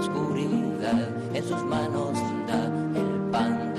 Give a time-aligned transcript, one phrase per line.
[0.00, 2.14] oscuridad, en sus manos
[2.46, 2.64] da
[2.98, 3.69] el pan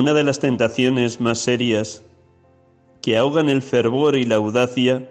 [0.00, 2.02] Una de las tentaciones más serias
[3.02, 5.10] que ahogan el fervor y la audacia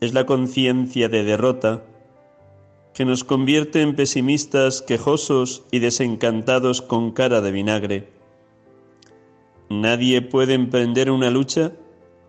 [0.00, 1.84] es la conciencia de derrota
[2.94, 8.08] que nos convierte en pesimistas, quejosos y desencantados con cara de vinagre.
[9.68, 11.72] Nadie puede emprender una lucha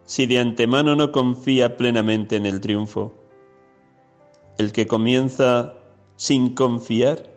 [0.03, 3.13] si de antemano no confía plenamente en el triunfo.
[4.57, 5.75] El que comienza
[6.17, 7.31] sin confiar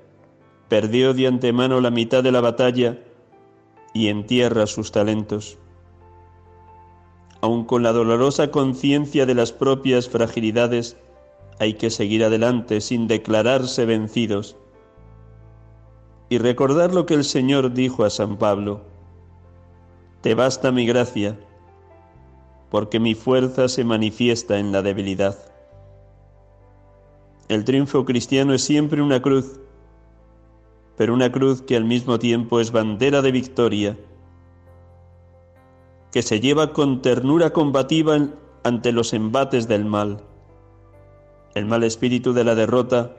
[0.69, 2.98] perdió de antemano la mitad de la batalla
[3.94, 5.58] y entierra sus talentos.
[7.41, 10.97] Aun con la dolorosa conciencia de las propias fragilidades,
[11.58, 14.56] hay que seguir adelante sin declararse vencidos
[16.28, 18.81] y recordar lo que el Señor dijo a San Pablo.
[20.22, 21.38] Te basta mi gracia,
[22.70, 25.36] porque mi fuerza se manifiesta en la debilidad.
[27.48, 29.60] El triunfo cristiano es siempre una cruz,
[30.97, 33.98] pero una cruz que al mismo tiempo es bandera de victoria,
[36.10, 38.19] que se lleva con ternura combativa
[38.64, 40.22] ante los embates del mal.
[41.54, 43.16] El mal espíritu de la derrota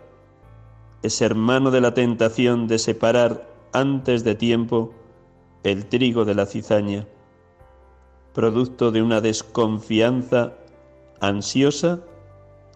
[1.02, 4.94] es hermano de la tentación de separar antes de tiempo
[5.64, 7.08] el trigo de la cizaña,
[8.34, 10.54] producto de una desconfianza
[11.20, 12.00] ansiosa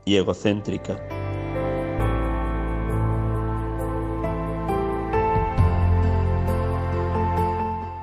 [0.05, 1.16] y egocéntrica.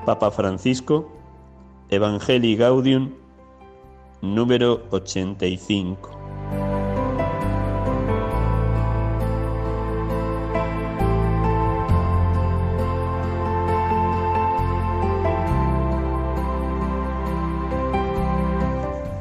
[0.05, 1.09] Papa Francisco,
[1.89, 3.09] Evangelii Gaudium,
[4.21, 6.11] número 85.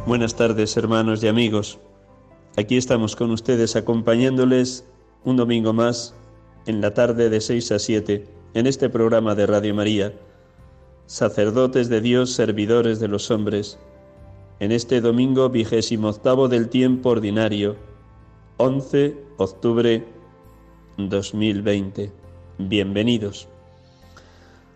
[0.06, 1.78] Buenas tardes hermanos y amigos.
[2.58, 4.84] Aquí estamos con ustedes acompañándoles
[5.24, 6.14] un domingo más
[6.66, 10.12] en la tarde de 6 a 7 en este programa de Radio María
[11.06, 13.78] sacerdotes de Dios, servidores de los hombres,
[14.58, 17.76] en este domingo vigésimo octavo del tiempo ordinario,
[18.56, 20.06] 11 octubre
[20.96, 22.10] 2020.
[22.58, 23.48] Bienvenidos.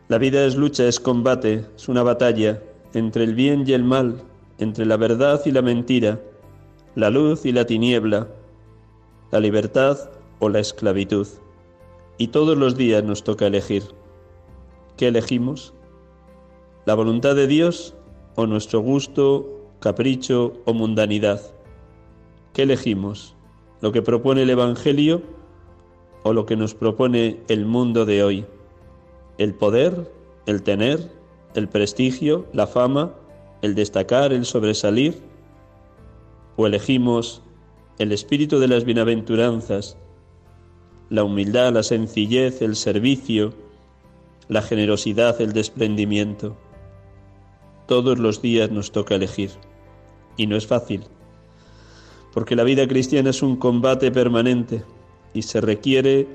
[0.09, 2.63] La vida es lucha, es combate, es una batalla
[2.93, 4.23] entre el bien y el mal,
[4.59, 6.21] entre la verdad y la mentira,
[6.95, 8.29] la luz y la tiniebla,
[9.31, 10.11] la libertad
[10.41, 11.27] o la esclavitud.
[12.19, 13.85] Y todos los días nos toca elegir.
[14.97, 15.73] ¿Qué elegimos?
[16.89, 17.93] La voluntad de Dios
[18.35, 21.43] o nuestro gusto, capricho o mundanidad.
[22.55, 23.37] ¿Qué elegimos?
[23.83, 25.21] ¿Lo que propone el Evangelio
[26.23, 28.47] o lo que nos propone el mundo de hoy?
[29.37, 30.11] ¿El poder,
[30.47, 31.13] el tener,
[31.55, 33.13] el prestigio, la fama,
[33.61, 35.21] el destacar, el sobresalir?
[36.57, 37.43] ¿O elegimos
[37.99, 39.99] el espíritu de las bienaventuranzas,
[41.11, 43.53] la humildad, la sencillez, el servicio,
[44.49, 46.57] la generosidad, el desprendimiento?
[47.89, 49.51] Todos los días nos toca elegir.
[50.37, 51.05] Y no es fácil,
[52.35, 54.85] porque la vida cristiana es un combate permanente
[55.33, 56.29] y se requiere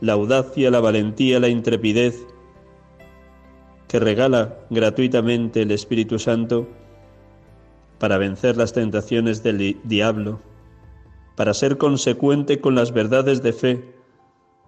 [0.00, 2.26] la audacia, la valentía, la intrepidez
[3.86, 6.66] que regala gratuitamente el Espíritu Santo
[7.98, 10.40] para vencer las tentaciones del diablo,
[11.36, 13.94] para ser consecuente con las verdades de fe,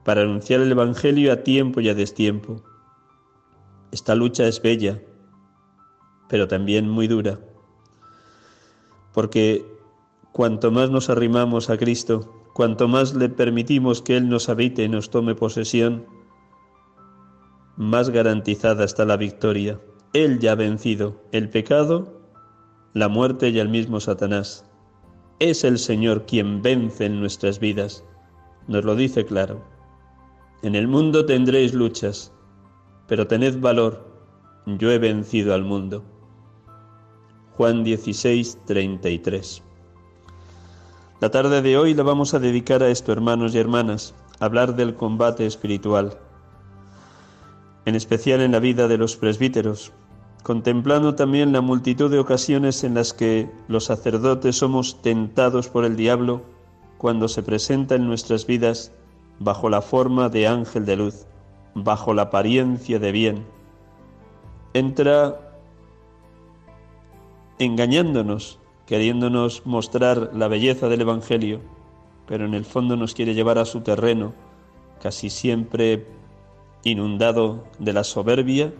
[0.04, 2.62] para anunciar el Evangelio a tiempo y a destiempo.
[3.90, 5.00] Esta lucha es bella,
[6.28, 7.38] pero también muy dura,
[9.12, 9.64] porque
[10.32, 14.88] cuanto más nos arrimamos a Cristo, cuanto más le permitimos que Él nos habite y
[14.88, 16.06] nos tome posesión,
[17.76, 19.80] más garantizada está la victoria.
[20.12, 22.20] Él ya ha vencido el pecado,
[22.92, 24.64] la muerte y el mismo Satanás.
[25.40, 28.04] Es el Señor quien vence en nuestras vidas.
[28.68, 29.64] Nos lo dice claro.
[30.62, 32.32] En el mundo tendréis luchas,
[33.08, 34.08] pero tened valor,
[34.66, 36.04] yo he vencido al mundo.
[37.56, 39.62] Juan 16, 33.
[41.20, 44.74] La tarde de hoy la vamos a dedicar a esto, hermanos y hermanas, a hablar
[44.74, 46.18] del combate espiritual,
[47.84, 49.92] en especial en la vida de los presbíteros,
[50.42, 55.94] contemplando también la multitud de ocasiones en las que los sacerdotes somos tentados por el
[55.94, 56.42] diablo
[56.98, 58.90] cuando se presenta en nuestras vidas
[59.38, 61.26] bajo la forma de ángel de luz,
[61.74, 63.46] bajo la apariencia de bien.
[64.72, 65.43] Entra
[67.58, 71.60] engañándonos queriéndonos mostrar la belleza del Evangelio,
[72.26, 74.34] pero en el fondo nos quiere llevar a su terreno,
[75.00, 76.06] casi siempre
[76.82, 78.72] inundado de la soberbia,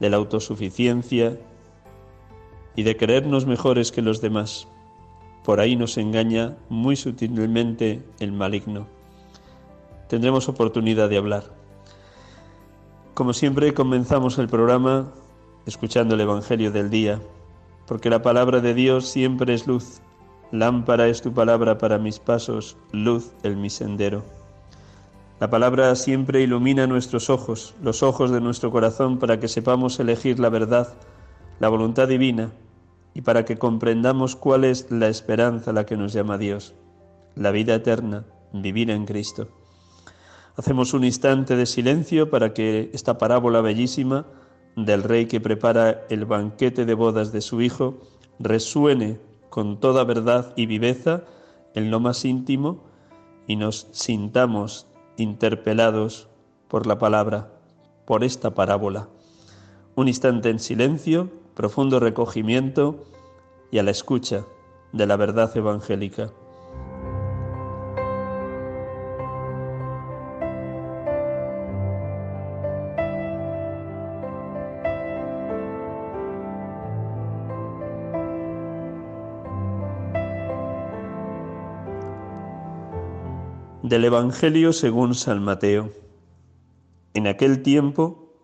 [0.00, 1.38] de la autosuficiencia
[2.76, 4.68] y de creernos mejores que los demás.
[5.44, 8.86] Por ahí nos engaña muy sutilmente el maligno.
[10.08, 11.44] Tendremos oportunidad de hablar.
[13.14, 15.12] Como siempre comenzamos el programa
[15.66, 17.20] escuchando el Evangelio del día
[17.86, 20.00] porque la palabra de Dios siempre es luz.
[20.50, 24.24] Lámpara es tu palabra para mis pasos, luz en mi sendero.
[25.40, 30.38] La palabra siempre ilumina nuestros ojos, los ojos de nuestro corazón, para que sepamos elegir
[30.38, 30.94] la verdad,
[31.58, 32.52] la voluntad divina,
[33.14, 36.74] y para que comprendamos cuál es la esperanza a la que nos llama Dios,
[37.34, 39.48] la vida eterna, vivir en Cristo.
[40.56, 44.26] Hacemos un instante de silencio para que esta parábola bellísima
[44.76, 48.00] del rey que prepara el banquete de bodas de su hijo
[48.38, 51.22] resuene con toda verdad y viveza
[51.74, 52.82] en lo más íntimo
[53.46, 54.86] y nos sintamos
[55.16, 56.28] interpelados
[56.68, 57.52] por la palabra,
[58.04, 59.08] por esta parábola.
[59.94, 63.04] Un instante en silencio, profundo recogimiento
[63.70, 64.44] y a la escucha
[64.92, 66.32] de la verdad evangélica.
[83.94, 85.92] Del Evangelio según San Mateo.
[87.14, 88.34] En aquel tiempo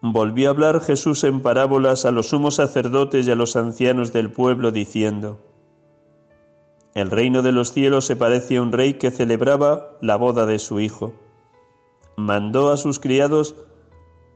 [0.00, 4.32] volvió a hablar Jesús en parábolas a los sumos sacerdotes y a los ancianos del
[4.32, 5.38] pueblo, diciendo,
[6.94, 10.58] El reino de los cielos se parece a un rey que celebraba la boda de
[10.58, 11.12] su hijo.
[12.16, 13.54] Mandó a sus criados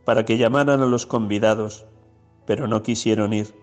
[0.04, 1.86] para que llamaran a los convidados,
[2.44, 3.54] pero no quisieron ir.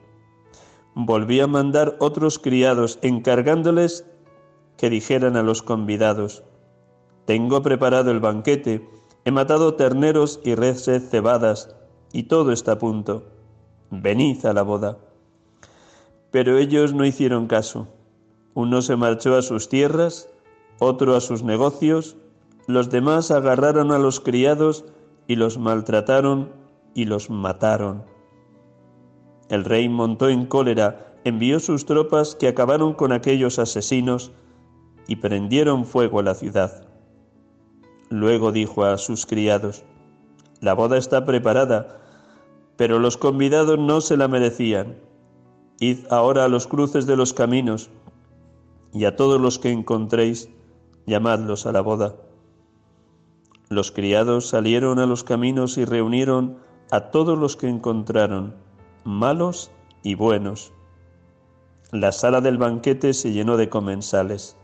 [0.95, 4.03] Volvió a mandar otros criados, encargándoles
[4.79, 6.41] que dijeran a los convidados,
[7.25, 8.89] Tengo preparado el banquete,
[9.25, 11.75] he matado terneros y reses cebadas,
[12.13, 13.25] y todo está a punto.
[13.91, 14.97] Venid a la boda.
[16.31, 17.89] Pero ellos no hicieron caso.
[18.53, 20.29] Uno se marchó a sus tierras,
[20.79, 22.15] otro a sus negocios,
[22.65, 24.85] los demás agarraron a los criados
[25.27, 26.53] y los maltrataron
[26.95, 28.05] y los mataron.
[29.49, 34.31] El rey montó en cólera, envió sus tropas que acabaron con aquellos asesinos,
[35.09, 36.87] y prendieron fuego a la ciudad.
[38.09, 39.83] Luego dijo a sus criados,
[40.61, 41.99] La boda está preparada,
[42.77, 44.97] pero los convidados no se la merecían.
[45.79, 47.89] Id ahora a los cruces de los caminos,
[48.93, 50.47] y a todos los que encontréis,
[51.07, 52.15] llamadlos a la boda.
[53.67, 56.59] Los criados salieron a los caminos y reunieron
[56.91, 58.53] a todos los que encontraron,
[59.05, 59.71] malos
[60.03, 60.71] y buenos.
[61.91, 64.58] La sala del banquete se llenó de comensales.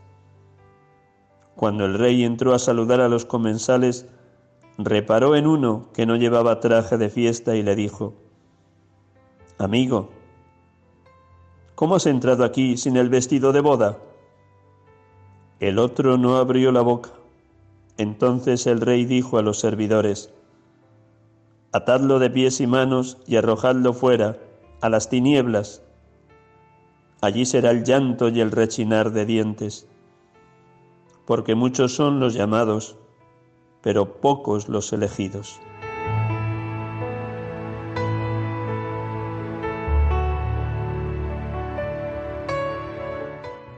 [1.56, 4.06] Cuando el rey entró a saludar a los comensales,
[4.76, 8.12] reparó en uno que no llevaba traje de fiesta y le dijo,
[9.56, 10.10] Amigo,
[11.74, 13.96] ¿cómo has entrado aquí sin el vestido de boda?
[15.58, 17.12] El otro no abrió la boca.
[17.96, 20.30] Entonces el rey dijo a los servidores,
[21.72, 24.36] Atadlo de pies y manos y arrojadlo fuera,
[24.82, 25.80] a las tinieblas.
[27.22, 29.88] Allí será el llanto y el rechinar de dientes
[31.26, 32.96] porque muchos son los llamados,
[33.82, 35.60] pero pocos los elegidos.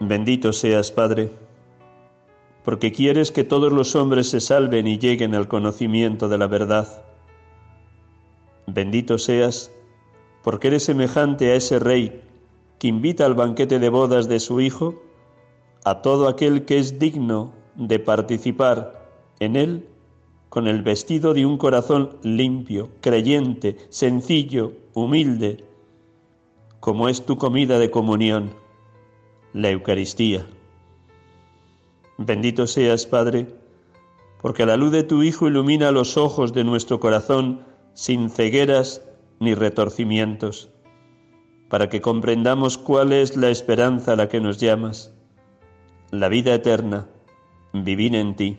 [0.00, 1.32] Bendito seas, Padre,
[2.64, 7.02] porque quieres que todos los hombres se salven y lleguen al conocimiento de la verdad.
[8.66, 9.72] Bendito seas,
[10.42, 12.22] porque eres semejante a ese rey
[12.78, 15.02] que invita al banquete de bodas de su Hijo
[15.84, 19.86] a todo aquel que es digno de participar en él
[20.48, 25.64] con el vestido de un corazón limpio, creyente, sencillo, humilde,
[26.80, 28.50] como es tu comida de comunión
[29.52, 30.46] la Eucaristía.
[32.18, 33.46] Bendito seas, Padre,
[34.40, 39.02] porque la luz de tu Hijo ilumina los ojos de nuestro corazón sin cegueras
[39.40, 40.70] ni retorcimientos,
[41.68, 45.12] para que comprendamos cuál es la esperanza a la que nos llamas,
[46.10, 47.06] la vida eterna,
[47.72, 48.58] vivir en ti.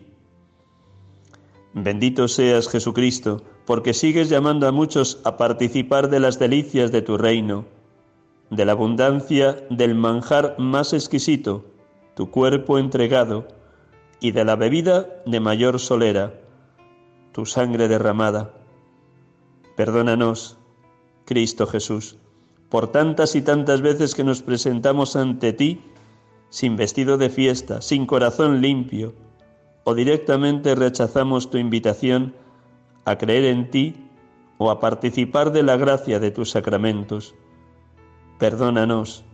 [1.74, 7.18] Bendito seas, Jesucristo, porque sigues llamando a muchos a participar de las delicias de tu
[7.18, 7.66] reino
[8.50, 11.66] de la abundancia del manjar más exquisito,
[12.16, 13.48] tu cuerpo entregado,
[14.20, 16.34] y de la bebida de mayor solera,
[17.32, 18.54] tu sangre derramada.
[19.78, 20.58] Perdónanos,
[21.26, 22.18] Cristo Jesús,
[22.70, 25.82] por tantas y tantas veces que nos presentamos ante ti
[26.50, 29.14] sin vestido de fiesta, sin corazón limpio,
[29.84, 32.36] o directamente rechazamos tu invitación
[33.06, 33.96] a creer en ti
[34.58, 37.34] o a participar de la gracia de tus sacramentos
[38.40, 39.26] perdónanos,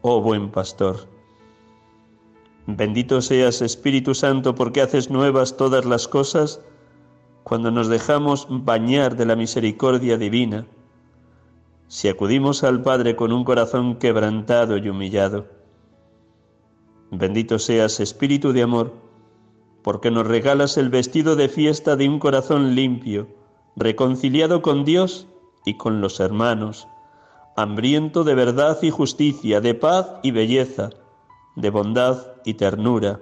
[0.00, 1.06] oh buen pastor.
[2.66, 6.62] Bendito seas Espíritu Santo porque haces nuevas todas las cosas
[7.42, 10.66] cuando nos dejamos bañar de la misericordia divina,
[11.88, 15.46] si acudimos al Padre con un corazón quebrantado y humillado.
[17.10, 18.92] Bendito seas Espíritu de amor,
[19.82, 23.28] porque nos regalas el vestido de fiesta de un corazón limpio,
[23.76, 25.26] reconciliado con Dios
[25.64, 26.88] y con los hermanos
[27.56, 30.90] hambriento de verdad y justicia, de paz y belleza,
[31.54, 33.20] de bondad y ternura,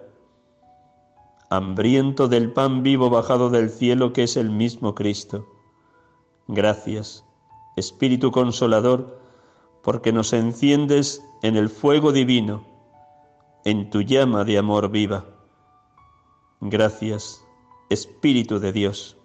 [1.51, 5.47] hambriento del pan vivo bajado del cielo que es el mismo Cristo.
[6.49, 7.25] Gracias,
[7.77, 9.21] Espíritu Consolador,
[9.83, 12.65] porque nos enciendes en el fuego divino,
[13.64, 15.25] en tu llama de amor viva.
[16.61, 17.45] Gracias,
[17.90, 19.16] Espíritu de Dios.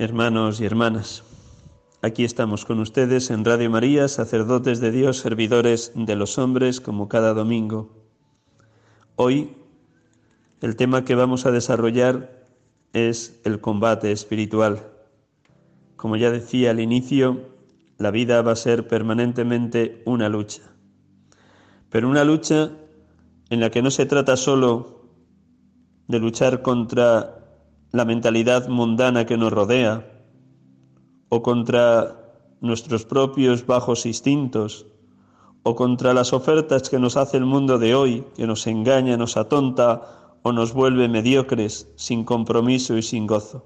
[0.00, 1.24] Hermanos y hermanas,
[2.00, 7.08] aquí estamos con ustedes en Radio María, sacerdotes de Dios, servidores de los hombres, como
[7.08, 7.90] cada domingo.
[9.16, 9.56] Hoy
[10.60, 12.46] el tema que vamos a desarrollar
[12.92, 14.86] es el combate espiritual.
[15.96, 17.40] Como ya decía al inicio,
[17.98, 20.62] la vida va a ser permanentemente una lucha,
[21.90, 22.70] pero una lucha
[23.50, 25.02] en la que no se trata solo
[26.06, 27.40] de luchar contra
[27.90, 30.17] la mentalidad mundana que nos rodea
[31.28, 32.16] o contra
[32.60, 34.86] nuestros propios bajos instintos
[35.62, 39.36] o contra las ofertas que nos hace el mundo de hoy, que nos engaña, nos
[39.36, 43.64] atonta o nos vuelve mediocres, sin compromiso y sin gozo.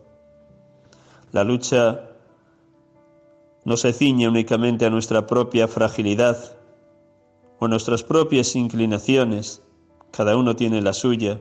[1.30, 2.08] La lucha
[3.64, 6.56] no se ciñe únicamente a nuestra propia fragilidad
[7.58, 9.62] o nuestras propias inclinaciones,
[10.10, 11.38] cada uno tiene la suya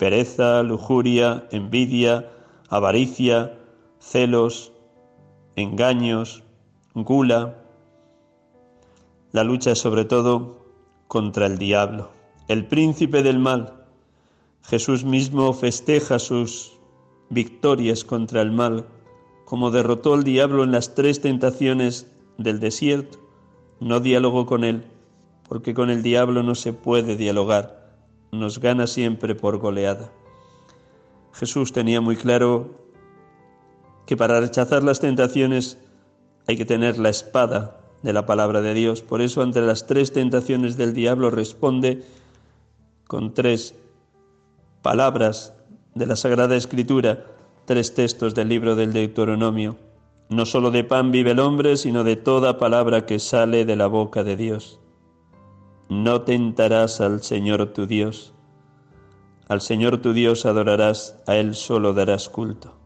[0.00, 2.30] pereza, lujuria, envidia,
[2.70, 3.59] avaricia,
[4.00, 4.72] celos,
[5.54, 6.42] engaños,
[6.94, 7.62] gula.
[9.32, 10.66] La lucha es sobre todo
[11.06, 12.10] contra el diablo,
[12.48, 13.84] el príncipe del mal.
[14.62, 16.76] Jesús mismo festeja sus
[17.28, 18.86] victorias contra el mal,
[19.44, 23.18] como derrotó al diablo en las tres tentaciones del desierto.
[23.78, 24.82] No dialogó con él,
[25.48, 27.80] porque con el diablo no se puede dialogar
[28.32, 30.12] nos gana siempre por goleada.
[31.32, 32.70] Jesús tenía muy claro
[34.06, 35.78] que para rechazar las tentaciones
[36.46, 39.02] hay que tener la espada de la palabra de Dios.
[39.02, 42.02] Por eso ante las tres tentaciones del diablo responde
[43.06, 43.74] con tres
[44.82, 45.52] palabras
[45.94, 47.24] de la Sagrada Escritura,
[47.66, 49.76] tres textos del libro del Deuteronomio.
[50.28, 53.88] No solo de pan vive el hombre, sino de toda palabra que sale de la
[53.88, 54.78] boca de Dios.
[55.88, 58.32] No tentarás al Señor tu Dios.
[59.48, 62.79] Al Señor tu Dios adorarás, a Él solo darás culto.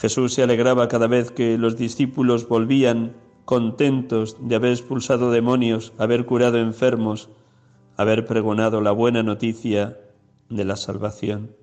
[0.00, 3.12] Jesús se alegraba cada vez que los discípulos volvían
[3.44, 7.28] contentos de haber expulsado demonios, haber curado enfermos,
[7.98, 9.98] haber pregonado la buena noticia
[10.48, 11.54] de la salvación.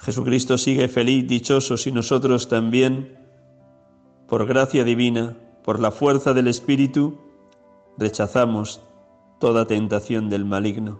[0.00, 3.16] Jesucristo sigue feliz, dichoso, y nosotros también
[4.26, 7.18] por gracia divina, por la fuerza del Espíritu,
[7.98, 8.82] rechazamos
[9.38, 10.98] toda tentación del maligno.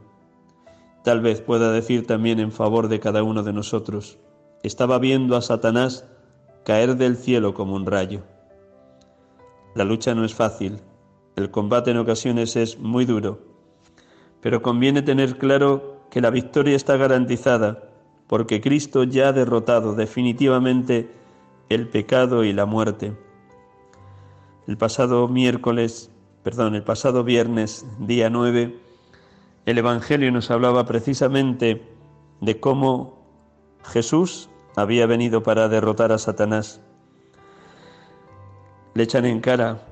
[1.02, 4.18] Tal vez pueda decir también en favor de cada uno de nosotros,
[4.62, 6.04] estaba viendo a Satanás
[6.64, 8.22] caer del cielo como un rayo.
[9.74, 10.80] La lucha no es fácil,
[11.36, 13.38] el combate en ocasiones es muy duro,
[14.40, 17.90] pero conviene tener claro que la victoria está garantizada
[18.26, 21.10] porque Cristo ya ha derrotado definitivamente
[21.68, 23.12] el pecado y la muerte.
[24.66, 26.10] El pasado miércoles,
[26.42, 28.78] perdón, el pasado viernes, día 9,
[29.66, 31.82] el Evangelio nos hablaba precisamente
[32.40, 33.19] de cómo
[33.84, 36.80] Jesús había venido para derrotar a Satanás.
[38.94, 39.86] Le echan en cara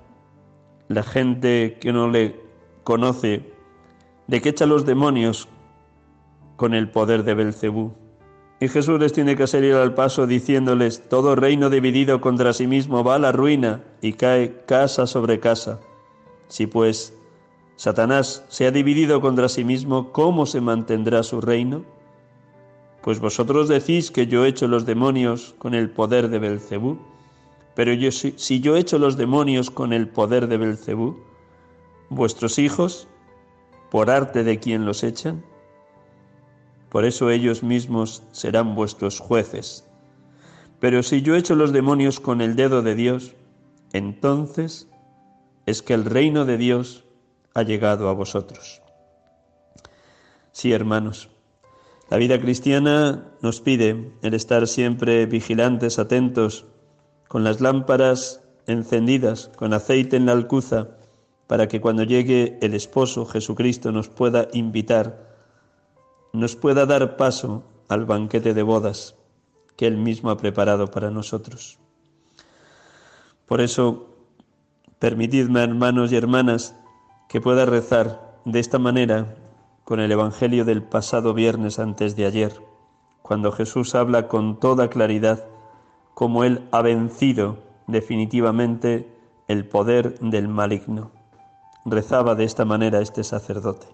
[0.89, 2.41] la gente que no le
[2.85, 3.53] conoce
[4.27, 5.49] de que echa los demonios
[6.57, 7.93] con el poder de Belcebú.
[8.61, 13.05] Y Jesús les tiene que salir al paso diciéndoles, todo reino dividido contra sí mismo
[13.05, 15.79] va a la ruina y cae casa sobre casa.
[16.49, 17.15] Si pues
[17.77, 21.85] Satanás se ha dividido contra sí mismo, ¿cómo se mantendrá su reino?
[23.03, 26.99] Pues vosotros decís que yo he hecho los demonios con el poder de Belcebú,
[27.75, 31.17] pero yo, si, si yo hecho los demonios con el poder de Belcebú,
[32.11, 33.09] vuestros hijos,
[33.91, 35.45] por arte de quien los echan,
[36.89, 39.85] por eso ellos mismos serán vuestros jueces.
[40.81, 43.35] Pero si yo echo los demonios con el dedo de Dios,
[43.93, 44.89] entonces
[45.67, 47.05] es que el reino de Dios
[47.55, 48.81] ha llegado a vosotros.
[50.53, 51.31] Sí, hermanos,
[52.11, 56.67] la vida cristiana nos pide el estar siempre vigilantes, atentos,
[57.29, 60.89] con las lámparas encendidas, con aceite en la alcuza,
[61.47, 65.29] para que cuando llegue el esposo Jesucristo nos pueda invitar
[66.33, 69.17] nos pueda dar paso al banquete de bodas
[69.77, 71.79] que Él mismo ha preparado para nosotros.
[73.47, 74.15] Por eso,
[74.99, 76.77] permitidme, hermanos y hermanas,
[77.29, 79.35] que pueda rezar de esta manera
[79.89, 82.53] con el Evangelio del pasado viernes antes de ayer,
[83.23, 85.47] cuando Jesús habla con toda claridad
[86.13, 89.09] cómo Él ha vencido definitivamente
[89.49, 91.11] el poder del maligno.
[91.87, 93.87] Rezaba de esta manera este sacerdote.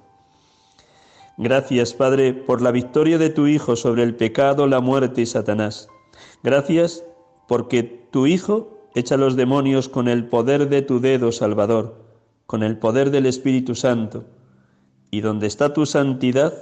[1.37, 5.87] Gracias, Padre, por la victoria de tu Hijo sobre el pecado, la muerte y Satanás.
[6.43, 7.05] Gracias
[7.47, 12.05] porque tu Hijo echa los demonios con el poder de tu dedo salvador,
[12.47, 14.25] con el poder del Espíritu Santo.
[15.15, 16.53] Y donde está tu santidad,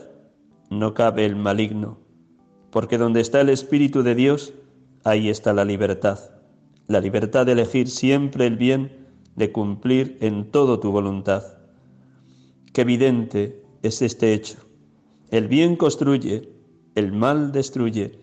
[0.68, 2.00] no cabe el maligno,
[2.70, 4.52] porque donde está el Espíritu de Dios,
[5.04, 6.18] ahí está la libertad,
[6.86, 11.42] la libertad de elegir siempre el bien, de cumplir en todo tu voluntad.
[12.74, 14.58] Qué evidente es este hecho.
[15.30, 16.50] El bien construye,
[16.94, 18.20] el mal destruye,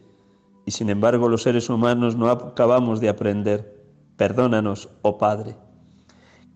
[0.64, 3.84] y sin embargo los seres humanos no acabamos de aprender.
[4.16, 5.56] Perdónanos, oh Padre.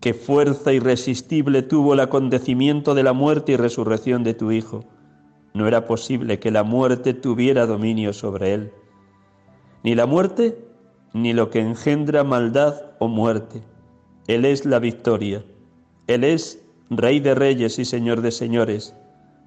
[0.03, 4.83] Qué fuerza irresistible tuvo el acontecimiento de la muerte y resurrección de tu Hijo.
[5.53, 8.73] No era posible que la muerte tuviera dominio sobre él.
[9.81, 10.57] Ni la muerte,
[11.13, 13.63] ni lo que engendra maldad o muerte.
[14.27, 15.45] Él es la victoria.
[16.07, 18.93] Él es Rey de reyes y Señor de señores.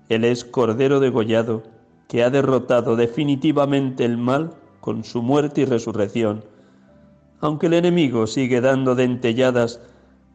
[0.08, 1.64] Él es Cordero degollado,
[2.08, 6.46] que ha derrotado definitivamente el mal con su muerte y resurrección,
[7.40, 9.82] aunque el enemigo sigue dando dentelladas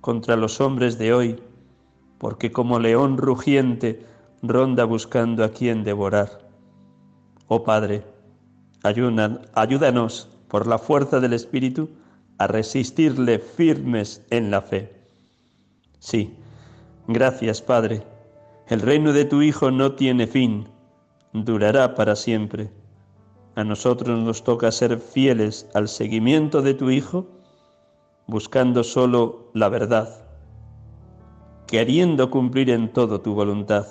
[0.01, 1.39] contra los hombres de hoy,
[2.17, 4.05] porque como león rugiente
[4.41, 6.49] ronda buscando a quien devorar.
[7.47, 8.03] Oh Padre,
[8.83, 11.89] ayúdanos por la fuerza del Espíritu
[12.37, 14.91] a resistirle firmes en la fe.
[15.99, 16.35] Sí,
[17.07, 18.03] Gracias, Padre.
[18.67, 20.67] El reino de tu Hijo no tiene fin,
[21.33, 22.69] durará para siempre.
[23.55, 27.27] A nosotros nos toca ser fieles al seguimiento de tu Hijo,
[28.27, 30.25] buscando solo la verdad,
[31.67, 33.87] queriendo cumplir en todo tu voluntad.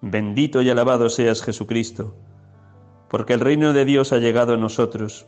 [0.00, 2.14] Bendito y alabado seas Jesucristo,
[3.08, 5.26] porque el reino de Dios ha llegado a nosotros.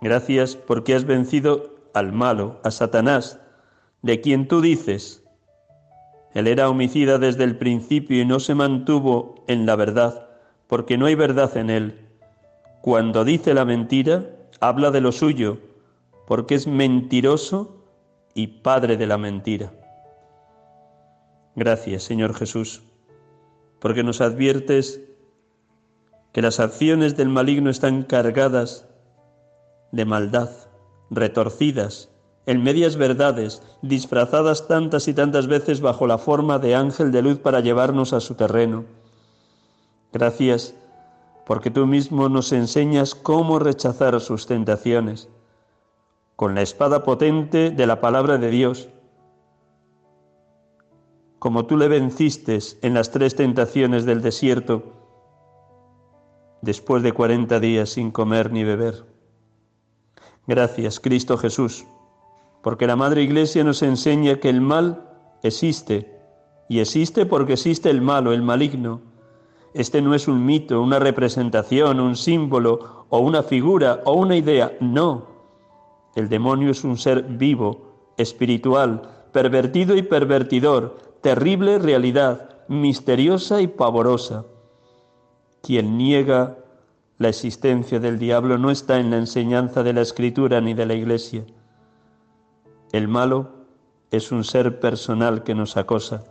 [0.00, 3.40] Gracias porque has vencido al malo, a Satanás,
[4.02, 5.24] de quien tú dices,
[6.34, 10.28] él era homicida desde el principio y no se mantuvo en la verdad,
[10.66, 12.06] porque no hay verdad en él.
[12.82, 14.24] Cuando dice la mentira,
[14.60, 15.58] habla de lo suyo,
[16.28, 17.86] porque es mentiroso
[18.34, 19.72] y padre de la mentira.
[21.56, 22.82] Gracias, Señor Jesús,
[23.78, 25.00] porque nos adviertes
[26.32, 28.86] que las acciones del maligno están cargadas
[29.90, 30.50] de maldad,
[31.08, 32.10] retorcidas,
[32.44, 37.38] en medias verdades, disfrazadas tantas y tantas veces bajo la forma de ángel de luz
[37.38, 38.84] para llevarnos a su terreno.
[40.12, 40.74] Gracias,
[41.46, 45.30] porque tú mismo nos enseñas cómo rechazar sus tentaciones.
[46.38, 48.88] Con la espada potente de la palabra de Dios,
[51.40, 54.84] como tú le venciste en las tres tentaciones del desierto,
[56.62, 59.04] después de cuarenta días sin comer ni beber.
[60.46, 61.84] Gracias, Cristo Jesús,
[62.62, 65.10] porque la Madre Iglesia nos enseña que el mal
[65.42, 66.22] existe,
[66.68, 69.00] y existe porque existe el malo, el maligno.
[69.74, 74.76] Este no es un mito, una representación, un símbolo o una figura o una idea,
[74.78, 75.37] no.
[76.18, 84.44] El demonio es un ser vivo, espiritual, pervertido y pervertidor, terrible realidad, misteriosa y pavorosa.
[85.62, 86.56] Quien niega
[87.18, 90.94] la existencia del diablo no está en la enseñanza de la escritura ni de la
[90.94, 91.44] iglesia.
[92.90, 93.50] El malo
[94.10, 96.24] es un ser personal que nos acosa,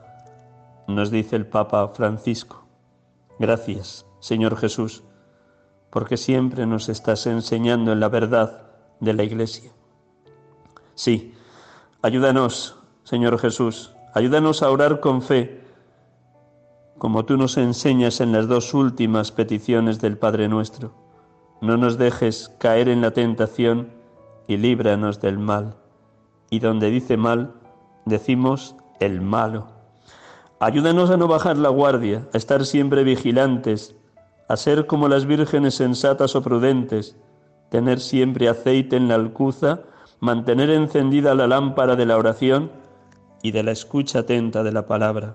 [0.90, 2.68] nos dice el Papa Francisco.
[3.40, 5.06] Gracias, Señor Jesús,
[5.92, 8.64] porque siempre nos estás enseñando en la verdad
[9.00, 9.77] de la iglesia.
[10.98, 11.36] Sí,
[12.02, 15.62] ayúdanos, Señor Jesús, ayúdanos a orar con fe,
[16.98, 20.96] como tú nos enseñas en las dos últimas peticiones del Padre nuestro.
[21.62, 23.90] No nos dejes caer en la tentación
[24.48, 25.76] y líbranos del mal.
[26.50, 27.54] Y donde dice mal,
[28.06, 29.68] decimos el malo.
[30.60, 33.96] Ayúdanos a no bajar la guardia, a estar siempre vigilantes,
[34.48, 37.16] a ser como las vírgenes sensatas o prudentes,
[37.70, 39.82] tener siempre aceite en la alcuza,
[40.20, 42.72] mantener encendida la lámpara de la oración
[43.42, 45.34] y de la escucha atenta de la palabra.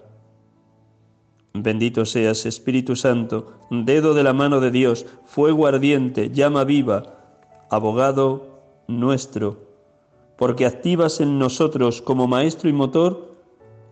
[1.55, 7.03] Bendito seas, Espíritu Santo, dedo de la mano de Dios, fuego ardiente, llama viva,
[7.71, 9.59] abogado nuestro,
[10.37, 13.33] porque activas en nosotros como maestro y motor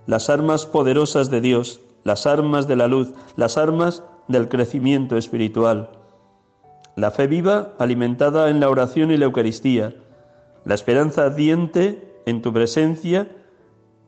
[0.06, 5.90] las armas poderosas de Dios, las armas de la luz, las armas del crecimiento espiritual.
[6.96, 9.94] La fe viva alimentada en la oración y la Eucaristía,
[10.64, 13.28] la esperanza ardiente en tu presencia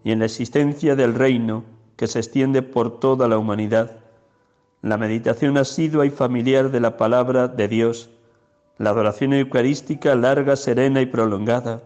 [0.04, 1.64] y en la existencia del reino
[1.96, 3.92] que se extiende por toda la humanidad,
[4.82, 8.10] la meditación asidua y familiar de la palabra de Dios,
[8.78, 11.82] la adoración eucarística larga, serena y prolongada,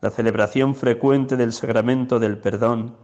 [0.00, 2.96] la celebración frecuente del sacramento del perdón,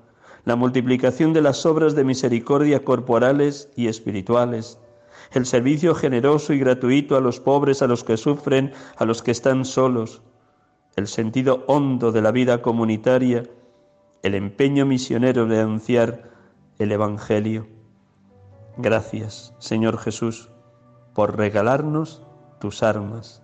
[0.45, 4.79] la multiplicación de las obras de misericordia corporales y espirituales,
[5.33, 9.33] el servicio generoso y gratuito a los pobres, a los que sufren, a los que
[9.33, 10.23] están solos,
[10.97, 13.45] el sentido hondo de la vida comunitaria,
[14.23, 16.31] el empeño misionero de anunciar
[16.79, 17.67] el Evangelio.
[18.79, 20.51] Gracias, Señor Jesús,
[21.15, 22.23] por regalarnos
[22.61, 23.43] tus armas,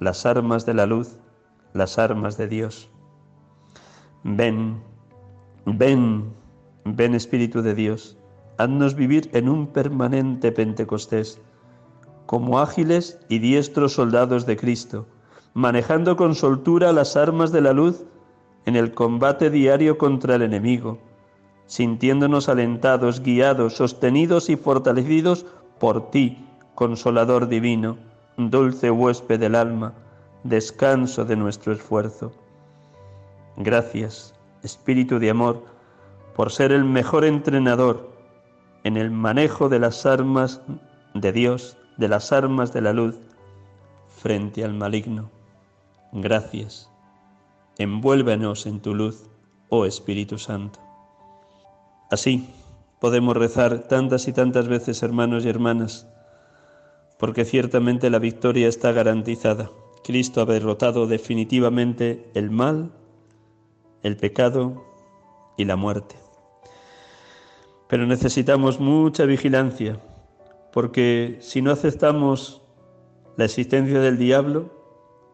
[0.00, 1.16] las armas de la luz,
[1.74, 2.90] las armas de Dios.
[4.24, 4.82] Ven,
[5.66, 6.32] ven,
[6.84, 8.18] ven Espíritu de Dios,
[8.58, 11.40] haznos vivir en un permanente Pentecostés,
[12.26, 15.06] como ágiles y diestros soldados de Cristo,
[15.54, 18.04] manejando con soltura las armas de la luz
[18.66, 20.98] en el combate diario contra el enemigo,
[21.66, 25.46] sintiéndonos alentados, guiados, sostenidos y fortalecidos
[25.78, 27.96] por ti, consolador divino,
[28.36, 29.94] dulce huésped del alma,
[30.44, 32.32] descanso de nuestro esfuerzo.
[33.56, 35.64] Gracias, Espíritu de Amor,
[36.34, 38.10] por ser el mejor entrenador
[38.84, 40.62] en el manejo de las armas
[41.14, 43.18] de Dios, de las armas de la luz,
[44.08, 45.30] frente al maligno.
[46.12, 46.90] Gracias.
[47.78, 49.30] Envuélvenos en tu luz,
[49.68, 50.80] oh Espíritu Santo.
[52.10, 52.48] Así
[53.00, 56.08] podemos rezar tantas y tantas veces, hermanos y hermanas,
[57.18, 59.70] porque ciertamente la victoria está garantizada.
[60.02, 62.90] Cristo ha derrotado definitivamente el mal,
[64.02, 64.84] el pecado
[65.56, 66.16] y la muerte.
[67.88, 70.00] Pero necesitamos mucha vigilancia,
[70.72, 72.62] porque si no aceptamos
[73.36, 74.79] la existencia del diablo,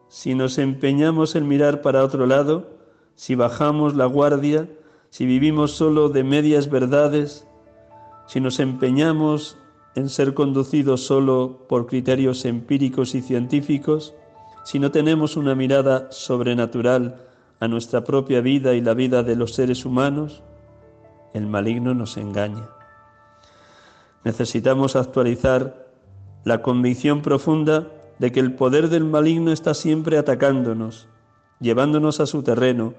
[0.09, 2.69] si nos empeñamos en mirar para otro lado,
[3.15, 4.69] si bajamos la guardia,
[5.09, 7.47] si vivimos solo de medias verdades,
[8.27, 9.57] si nos empeñamos
[9.95, 14.13] en ser conducidos solo por criterios empíricos y científicos,
[14.63, 17.23] si no tenemos una mirada sobrenatural
[17.59, 20.43] a nuestra propia vida y la vida de los seres humanos,
[21.33, 22.69] el maligno nos engaña.
[24.23, 25.87] Necesitamos actualizar
[26.43, 27.87] la convicción profunda
[28.19, 31.07] de que el poder del maligno está siempre atacándonos,
[31.59, 32.93] llevándonos a su terreno,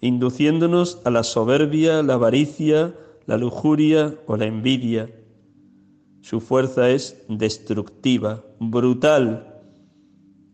[0.00, 2.94] induciéndonos a la soberbia, la avaricia,
[3.26, 5.10] la lujuria o la envidia.
[6.20, 9.62] Su fuerza es destructiva, brutal.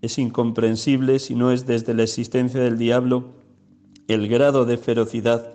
[0.01, 3.35] Es incomprensible si no es desde la existencia del diablo
[4.09, 5.55] el grado de ferocidad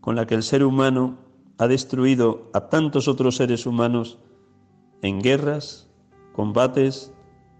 [0.00, 1.16] con la que el ser humano
[1.56, 4.18] ha destruido a tantos otros seres humanos
[5.00, 5.88] en guerras,
[6.34, 7.13] combates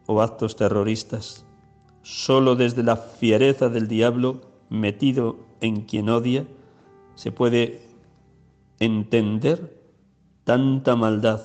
[0.07, 1.45] o actos terroristas.
[2.03, 6.45] Solo desde la fiereza del diablo metido en quien odia
[7.15, 7.81] se puede
[8.81, 9.81] entender
[10.45, 11.41] tanta maldad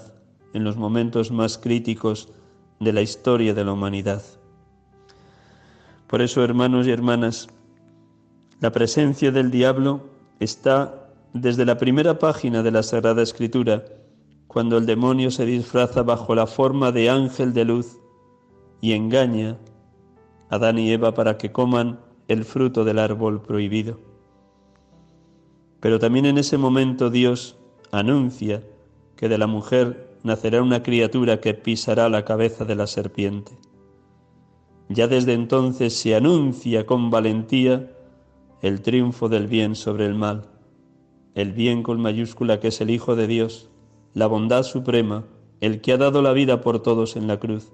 [0.54, 2.30] en los momentos más críticos
[2.80, 4.22] de la historia de la humanidad.
[6.08, 7.48] Por eso, hermanos y hermanas,
[8.60, 10.02] la presencia del diablo
[10.40, 13.86] está desde la primera página de la Sagrada Escritura,
[14.48, 18.00] cuando el demonio se disfraza bajo la forma de ángel de luz
[18.82, 19.58] y engaña
[20.50, 24.00] a Adán y Eva para que coman el fruto del árbol prohibido.
[25.80, 27.58] Pero también en ese momento Dios
[27.92, 28.64] anuncia
[29.16, 33.58] que de la mujer nacerá una criatura que pisará la cabeza de la serpiente.
[34.90, 37.92] Ya desde entonces se anuncia con valentía
[38.62, 40.50] el triunfo del bien sobre el mal,
[41.36, 43.70] el bien con mayúscula que es el Hijo de Dios,
[44.14, 45.26] la bondad suprema,
[45.62, 47.72] el que ha dado la vida por todos en la cruz,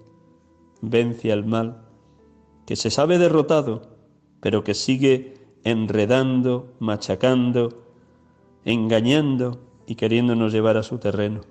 [0.81, 1.85] vence al mal,
[2.65, 3.81] que se sabe derrotado,
[4.41, 7.83] pero que sigue enredando, machacando,
[8.63, 11.41] engañando y queriéndonos llevar a su terreno.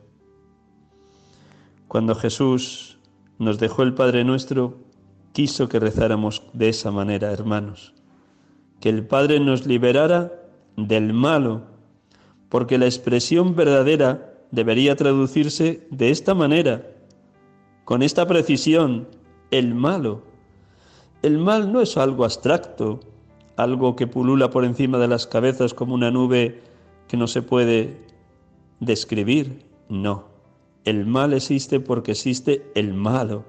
[1.88, 2.98] Cuando Jesús
[3.38, 4.78] nos dejó el Padre nuestro,
[5.32, 7.94] quiso que rezáramos de esa manera, hermanos,
[8.80, 10.32] que el Padre nos liberara
[10.76, 11.62] del malo,
[12.48, 16.93] porque la expresión verdadera debería traducirse de esta manera,
[17.84, 19.08] con esta precisión,
[19.50, 20.22] el malo.
[21.22, 23.00] El mal no es algo abstracto,
[23.56, 26.62] algo que pulula por encima de las cabezas como una nube
[27.08, 28.00] que no se puede
[28.80, 30.24] describir, no.
[30.84, 33.44] El mal existe porque existe el malo.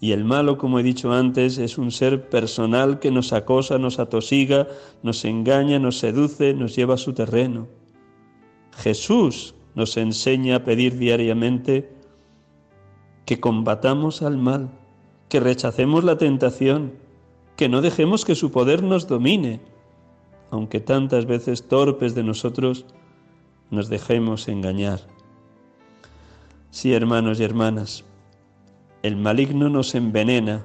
[0.00, 3.98] Y el malo, como he dicho antes, es un ser personal que nos acosa, nos
[3.98, 4.68] atosiga,
[5.02, 7.66] nos engaña, nos seduce, nos lleva a su terreno.
[8.76, 11.97] Jesús nos enseña a pedir diariamente
[13.28, 14.70] que combatamos al mal,
[15.28, 16.94] que rechacemos la tentación,
[17.56, 19.60] que no dejemos que su poder nos domine,
[20.50, 22.86] aunque tantas veces torpes de nosotros
[23.70, 25.00] nos dejemos engañar.
[26.70, 28.02] Sí, hermanos y hermanas,
[29.02, 30.64] el maligno nos envenena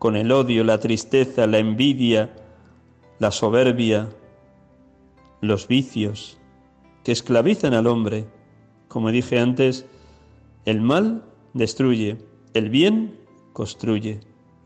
[0.00, 2.34] con el odio, la tristeza, la envidia,
[3.20, 4.08] la soberbia,
[5.40, 6.38] los vicios
[7.04, 8.26] que esclavizan al hombre.
[8.88, 9.86] Como dije antes,
[10.64, 11.22] el mal
[11.54, 12.18] destruye,
[12.52, 13.18] el bien
[13.52, 14.20] construye.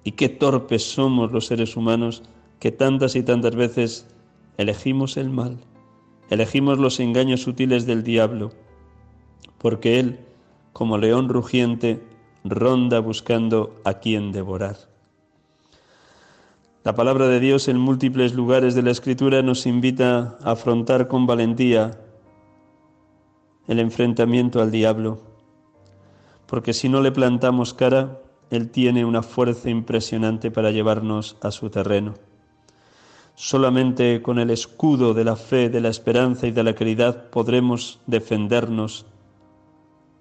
[0.05, 2.23] Y qué torpes somos los seres humanos
[2.59, 4.07] que tantas y tantas veces
[4.57, 5.59] elegimos el mal,
[6.31, 8.51] elegimos los engaños sutiles del diablo,
[9.59, 10.19] porque él
[10.79, 12.01] como león rugiente,
[12.45, 14.77] ronda buscando a quien devorar.
[16.85, 21.27] La palabra de Dios en múltiples lugares de la Escritura nos invita a afrontar con
[21.27, 21.99] valentía
[23.67, 25.21] el enfrentamiento al diablo,
[26.49, 31.69] porque si no le plantamos cara, Él tiene una fuerza impresionante para llevarnos a su
[31.69, 32.15] terreno.
[33.35, 38.01] Solamente con el escudo de la fe, de la esperanza y de la caridad podremos
[38.07, 39.05] defendernos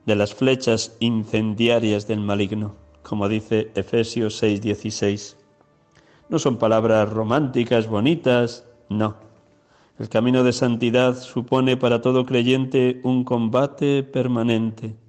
[0.06, 5.38] de las flechas incendiarias del maligno, como dice Efesios 6:16.
[6.30, 9.16] No son palabras románticas, bonitas, no.
[9.98, 15.07] El camino de santidad supone para todo creyente un combate permanente.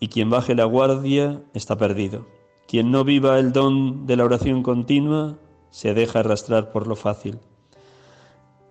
[0.00, 2.26] Y quien baje la guardia está perdido.
[2.68, 5.38] Quien no viva el don de la oración continua
[5.70, 7.38] se deja arrastrar por lo fácil.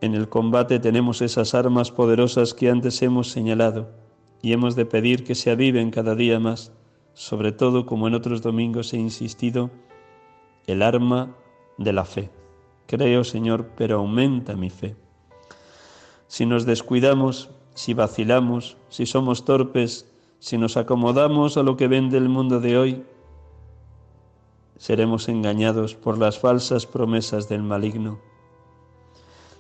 [0.02, 3.90] En el combate tenemos esas armas poderosas que antes hemos señalado
[4.42, 6.74] y hemos de pedir que se aviven cada día más,
[7.14, 9.72] sobre todo como en otros domingos he insistido,
[10.68, 11.36] el arma
[11.78, 12.30] de la fe.
[12.88, 14.96] Creo, Señor, pero aumenta mi fe.
[16.28, 20.12] Si nos descuidamos, si vacilamos, si somos torpes,
[20.46, 23.04] si nos acomodamos a lo que vende el mundo de hoy,
[24.78, 28.20] seremos engañados por las falsas promesas del maligno.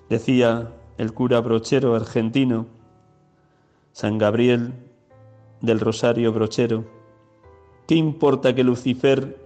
[0.09, 2.67] Decía el cura brochero argentino,
[3.93, 4.75] San Gabriel
[5.59, 6.85] del Rosario Brochero.
[7.87, 9.43] ¿Qué importa que Lucifer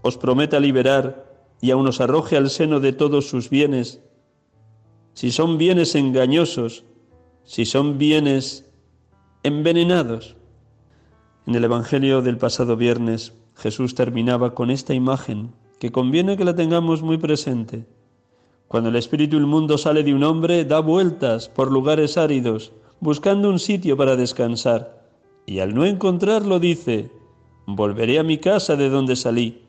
[0.00, 4.00] os prometa liberar y aun os arroje al seno de todos sus bienes?
[5.12, 6.86] Si son bienes engañosos,
[7.44, 8.64] si son bienes
[9.42, 10.38] envenenados.
[11.46, 16.54] En el Evangelio del pasado viernes Jesús terminaba con esta imagen que conviene que la
[16.54, 17.84] tengamos muy presente.
[18.68, 23.58] Cuando el espíritu inmundo sale de un hombre, da vueltas por lugares áridos buscando un
[23.58, 25.02] sitio para descansar,
[25.44, 27.10] y al no encontrarlo dice,
[27.66, 29.62] volveré a mi casa de donde salí.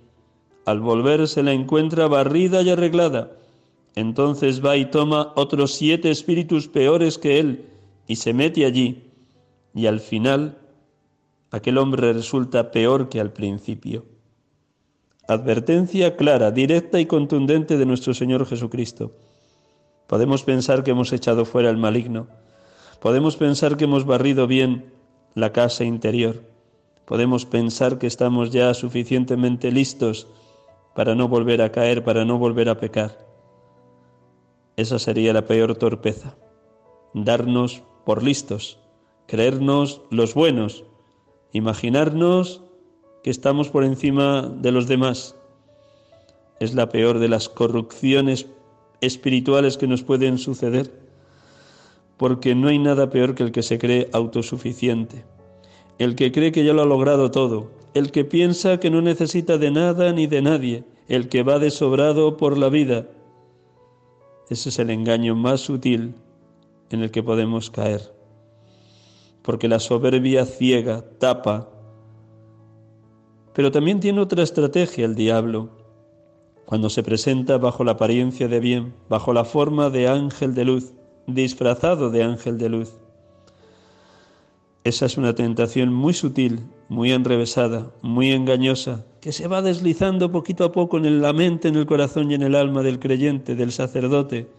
[0.65, 3.31] Al volver se la encuentra barrida y arreglada.
[3.95, 7.65] Entonces va y toma otros siete espíritus peores que él
[8.07, 9.09] y se mete allí.
[9.73, 10.59] Y al final
[11.53, 14.05] aquel hombre resulta peor que al principio.
[15.27, 19.11] Advertencia clara, directa y contundente de nuestro Señor Jesucristo.
[20.07, 22.25] Podemos pensar que hemos echado fuera el maligno.
[22.99, 24.93] Podemos pensar que hemos barrido bien
[25.35, 26.41] la casa interior.
[27.05, 30.25] Podemos pensar que estamos ya suficientemente listos
[30.95, 33.27] para no volver a caer, para no volver a pecar.
[34.75, 36.35] Esa sería la peor torpeza.
[37.13, 38.79] Darnos por listos,
[39.27, 40.83] creernos los buenos,
[41.53, 42.61] imaginarnos
[43.23, 45.35] que estamos por encima de los demás.
[46.59, 48.47] Es la peor de las corrupciones
[49.01, 50.91] espirituales que nos pueden suceder,
[52.17, 55.25] porque no hay nada peor que el que se cree autosuficiente,
[55.99, 59.57] el que cree que ya lo ha logrado todo, el que piensa que no necesita
[59.57, 63.07] de nada ni de nadie, el que va desobrado por la vida.
[64.49, 66.15] Ese es el engaño más sutil
[66.89, 68.13] en el que podemos caer,
[69.43, 71.69] porque la soberbia ciega, tapa,
[73.53, 75.69] pero también tiene otra estrategia el diablo,
[76.65, 80.93] cuando se presenta bajo la apariencia de bien, bajo la forma de ángel de luz,
[81.27, 82.93] disfrazado de ángel de luz.
[84.83, 90.65] Esa es una tentación muy sutil, muy enrevesada, muy engañosa, que se va deslizando poquito
[90.65, 93.71] a poco en la mente, en el corazón y en el alma del creyente, del
[93.71, 94.49] sacerdote.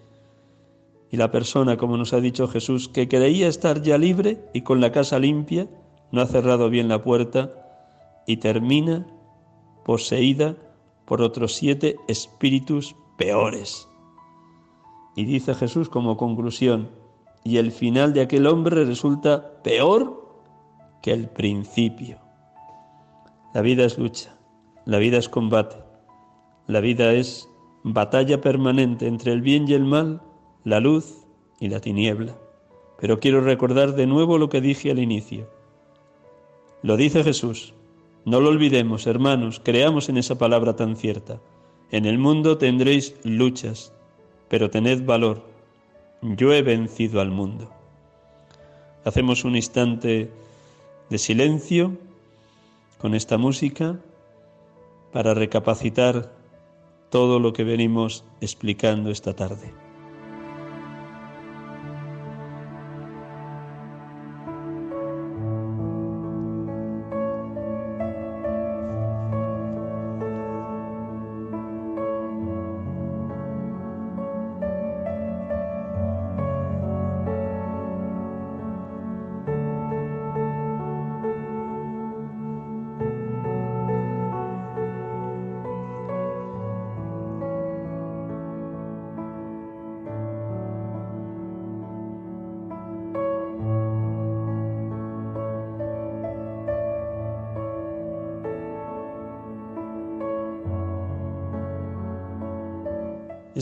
[1.14, 4.80] Y la persona, como nos ha dicho Jesús, que creía estar ya libre y con
[4.80, 5.68] la casa limpia,
[6.10, 7.52] no ha cerrado bien la puerta
[8.26, 9.06] y termina
[9.84, 10.56] poseída
[11.04, 13.88] por otros siete espíritus peores.
[15.14, 16.90] Y dice Jesús como conclusión,
[17.44, 20.42] y el final de aquel hombre resulta peor
[21.00, 22.18] que el principio.
[23.54, 24.36] La vida es lucha,
[24.84, 25.76] la vida es combate,
[26.66, 27.48] la vida es
[27.84, 30.20] batalla permanente entre el bien y el mal,
[30.64, 31.26] la luz
[31.60, 32.36] y la tiniebla.
[32.98, 35.48] Pero quiero recordar de nuevo lo que dije al inicio.
[36.82, 37.74] Lo dice Jesús,
[38.24, 41.40] no lo olvidemos, hermanos, creamos en esa palabra tan cierta.
[41.90, 43.92] En el mundo tendréis luchas,
[44.48, 45.42] pero tened valor.
[46.22, 47.70] Yo he vencido al mundo.
[49.04, 50.30] Hacemos un instante
[51.10, 51.98] de silencio
[52.98, 54.00] con esta música
[55.12, 56.32] para recapacitar
[57.10, 59.83] todo lo que venimos explicando esta tarde.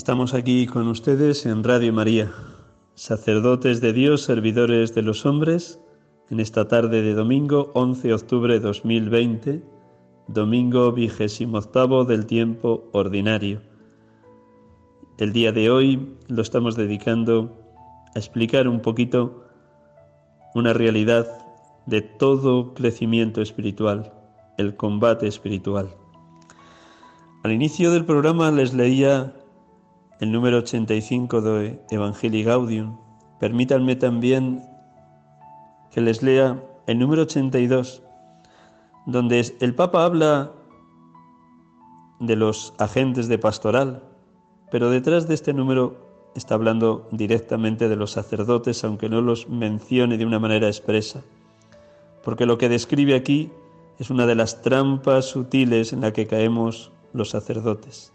[0.02, 2.32] Estamos aquí con ustedes en Radio María,
[2.96, 5.78] sacerdotes de Dios, servidores de los hombres,
[6.28, 9.62] en esta tarde de domingo 11 de octubre de 2020,
[10.26, 13.62] domingo vigésimo octavo del tiempo ordinario.
[15.18, 17.56] El día de hoy lo estamos dedicando
[18.16, 19.44] a explicar un poquito
[20.56, 21.28] una realidad
[21.86, 24.12] de todo crecimiento espiritual,
[24.58, 25.94] el combate espiritual.
[27.44, 29.36] Al inicio del programa les leía
[30.22, 32.96] el número 85 de Evangelii Gaudium.
[33.40, 34.62] Permítanme también
[35.90, 38.04] que les lea el número 82,
[39.06, 40.52] donde el Papa habla
[42.20, 44.04] de los agentes de pastoral,
[44.70, 50.18] pero detrás de este número está hablando directamente de los sacerdotes, aunque no los mencione
[50.18, 51.22] de una manera expresa,
[52.22, 53.50] porque lo que describe aquí
[53.98, 58.12] es una de las trampas sutiles en la que caemos los sacerdotes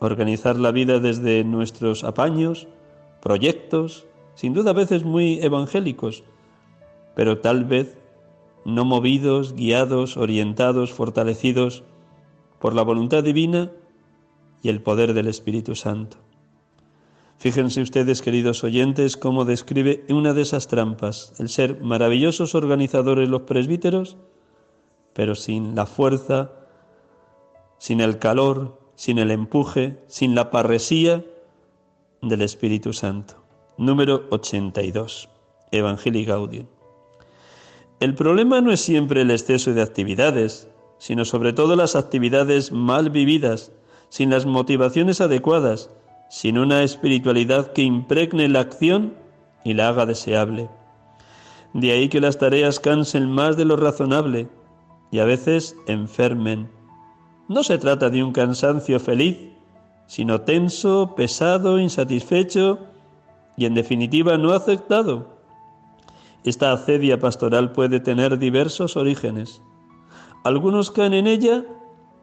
[0.00, 2.68] organizar la vida desde nuestros apaños,
[3.20, 6.22] proyectos, sin duda a veces muy evangélicos,
[7.14, 7.98] pero tal vez
[8.64, 11.82] no movidos, guiados, orientados, fortalecidos
[12.58, 13.70] por la voluntad divina
[14.62, 16.16] y el poder del Espíritu Santo.
[17.38, 23.42] Fíjense ustedes, queridos oyentes, cómo describe una de esas trampas, el ser maravillosos organizadores los
[23.42, 24.16] presbíteros,
[25.12, 26.50] pero sin la fuerza,
[27.78, 31.24] sin el calor, sin el empuje, sin la parresía
[32.20, 33.34] del Espíritu Santo.
[33.76, 35.28] Número 82.
[35.70, 36.66] Evangelii Gaudium.
[38.00, 40.66] El problema no es siempre el exceso de actividades,
[40.98, 43.70] sino sobre todo las actividades mal vividas,
[44.08, 45.90] sin las motivaciones adecuadas,
[46.28, 49.14] sin una espiritualidad que impregne la acción
[49.62, 50.68] y la haga deseable.
[51.72, 54.48] De ahí que las tareas cansen más de lo razonable
[55.12, 56.76] y a veces enfermen
[57.48, 59.38] No se trata de un cansancio feliz,
[60.06, 62.78] sino tenso, pesado, insatisfecho
[63.56, 65.26] y en definitiva no aceptado.
[66.44, 69.62] Esta acedia pastoral puede tener diversos orígenes.
[70.44, 71.64] Algunos caen en ella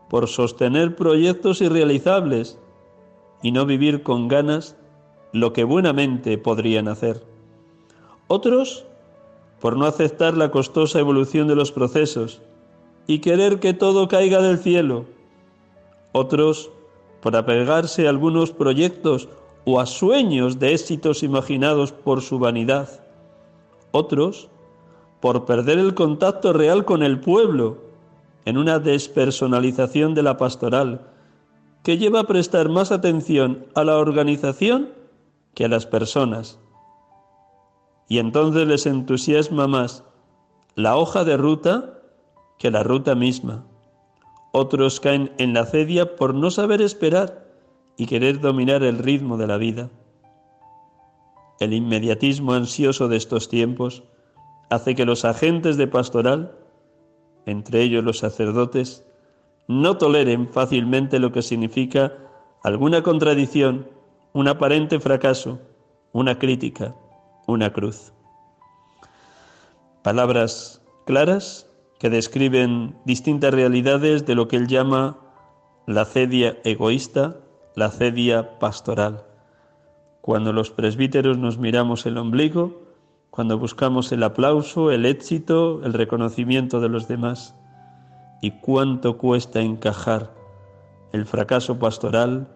[0.10, 2.60] por sostener proyectos irrealizables
[3.42, 4.76] y no vivir con ganas
[5.34, 7.24] lo que buenamente podrían hacer.
[8.28, 8.86] Otros
[9.60, 12.42] por no aceptar la costosa evolución de los procesos
[13.08, 15.06] y querer que todo caiga del cielo.
[16.18, 16.72] Otros
[17.20, 19.28] por apegarse a algunos proyectos
[19.66, 23.06] o a sueños de éxitos imaginados por su vanidad.
[23.92, 24.48] Otros
[25.20, 27.80] por perder el contacto real con el pueblo
[28.46, 31.02] en una despersonalización de la pastoral
[31.84, 34.94] que lleva a prestar más atención a la organización
[35.54, 36.60] que a las personas.
[38.08, 40.06] Y entonces les entusiasma más
[40.76, 42.00] la hoja de ruta
[42.58, 43.66] que la ruta misma.
[44.58, 47.46] Otros caen en la cedia por no saber esperar
[47.98, 49.90] y querer dominar el ritmo de la vida.
[51.60, 54.04] El inmediatismo ansioso de estos tiempos
[54.70, 56.58] hace que los agentes de pastoral,
[57.46, 59.06] entre ellos los sacerdotes,
[59.68, 62.14] no toleren fácilmente lo que significa
[62.64, 63.90] alguna contradicción,
[64.32, 65.60] un aparente fracaso,
[66.14, 66.96] una crítica,
[67.46, 68.14] una cruz.
[70.02, 71.70] Palabras claras
[72.06, 75.18] que describen distintas realidades de lo que él llama
[75.88, 77.38] la cedia egoísta,
[77.74, 79.24] la cedia pastoral.
[80.22, 82.84] Cuando los presbíteros nos miramos el ombligo,
[83.32, 87.56] cuando buscamos el aplauso, el éxito, el reconocimiento de los demás,
[88.40, 90.32] y cuánto cuesta encajar
[91.12, 92.48] el fracaso pastoral,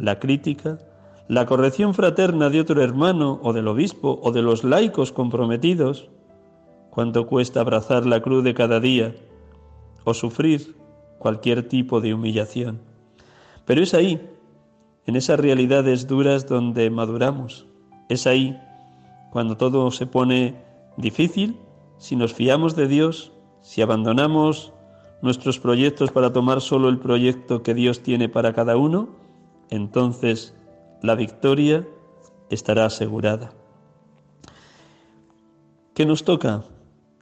[0.00, 0.80] la crítica,
[1.28, 6.10] la corrección fraterna de otro hermano o del obispo o de los laicos comprometidos,
[6.98, 9.14] cuánto cuesta abrazar la cruz de cada día
[10.02, 10.74] o sufrir
[11.20, 12.80] cualquier tipo de humillación.
[13.66, 14.20] Pero es ahí,
[15.06, 17.68] en esas realidades duras donde maduramos.
[18.08, 18.58] Es ahí
[19.30, 20.56] cuando todo se pone
[20.96, 21.56] difícil,
[21.98, 23.30] si nos fiamos de Dios,
[23.62, 24.72] si abandonamos
[25.22, 29.10] nuestros proyectos para tomar solo el proyecto que Dios tiene para cada uno,
[29.70, 30.52] entonces
[31.00, 31.86] la victoria
[32.50, 33.52] estará asegurada.
[35.94, 36.64] ¿Qué nos toca?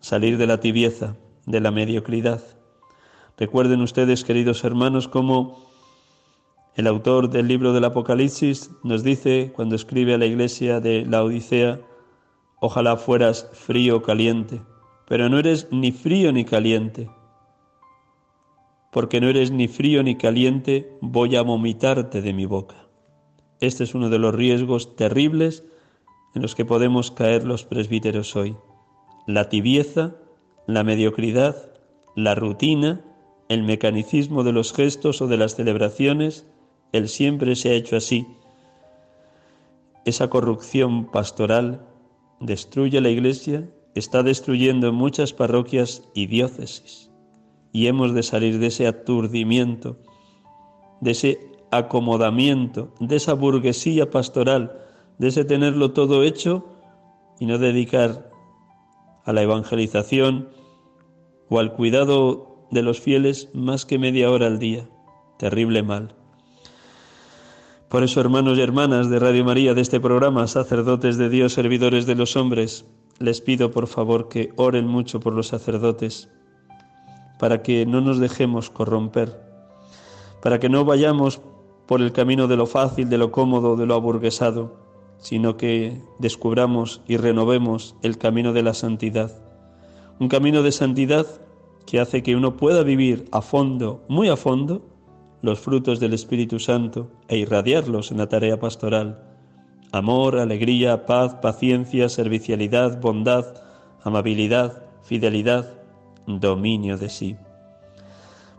[0.07, 2.41] Salir de la tibieza, de la mediocridad.
[3.37, 5.67] Recuerden ustedes, queridos hermanos, cómo
[6.77, 11.25] el autor del libro del Apocalipsis nos dice cuando escribe a la iglesia de la
[11.25, 11.81] Odisea,
[12.61, 14.61] ojalá fueras frío o caliente,
[15.09, 17.11] pero no eres ni frío ni caliente.
[18.93, 22.77] Porque no eres ni frío ni caliente, voy a vomitarte de mi boca.
[23.59, 25.65] Este es uno de los riesgos terribles
[26.37, 28.57] en los que podemos caer los presbíteros hoy.
[29.27, 30.15] La tibieza,
[30.67, 31.57] la mediocridad,
[32.15, 33.05] la rutina,
[33.49, 36.47] el mecanicismo de los gestos o de las celebraciones,
[36.93, 38.27] el siempre se ha hecho así.
[40.05, 41.85] Esa corrupción pastoral
[42.41, 47.11] destruye la Iglesia, está destruyendo muchas parroquias y diócesis.
[47.73, 49.99] Y hemos de salir de ese aturdimiento,
[51.01, 54.79] de ese acomodamiento, de esa burguesía pastoral,
[55.19, 56.65] de ese tenerlo todo hecho
[57.41, 58.31] y no dedicar
[59.27, 60.49] a la evangelización
[61.51, 64.89] o al cuidado de los fieles más que media hora al día.
[65.39, 66.15] Terrible mal.
[67.89, 72.07] Por eso, hermanos y hermanas de Radio María, de este programa, sacerdotes de Dios, servidores
[72.07, 72.85] de los hombres,
[73.19, 76.29] les pido por favor que oren mucho por los sacerdotes,
[77.39, 79.41] para que no nos dejemos corromper,
[80.43, 81.41] para que no vayamos
[81.87, 84.86] por el camino de lo fácil, de lo cómodo, de lo aburguesado,
[85.19, 89.33] sino que descubramos y renovemos el camino de la santidad.
[90.19, 91.27] Un camino de santidad
[91.87, 94.83] que hace que uno pueda vivir a fondo, muy a fondo,
[95.43, 99.23] los frutos del Espíritu Santo e irradiarlos en la tarea pastoral.
[99.93, 103.47] Amor, alegría, paz, paciencia, servicialidad, bondad,
[104.03, 105.73] amabilidad, fidelidad,
[106.27, 107.37] dominio de sí.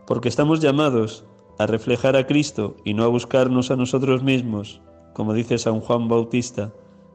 [0.06, 1.24] Porque estamos llamados
[1.58, 4.80] a reflejar a Cristo y no a buscarnos a nosotros mismos,
[5.18, 6.72] como dice San Juan Bautista,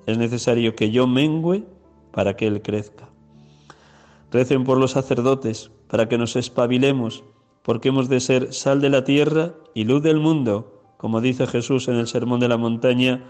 [0.07, 1.63] es necesario que yo mengüe
[2.11, 3.07] para que Él crezca.
[4.29, 7.23] Recen por los sacerdotes para que nos espabilemos,
[7.61, 11.87] porque hemos de ser sal de la tierra y luz del mundo, como dice Jesús
[11.87, 13.23] en el Sermón de la Montaña,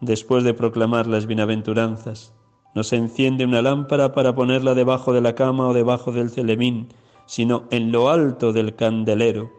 [0.00, 2.32] después de proclamar las bienaventuranzas.
[2.74, 6.88] No se enciende una lámpara para ponerla debajo de la cama o debajo del celemín,
[7.26, 9.50] sino en lo alto del candelero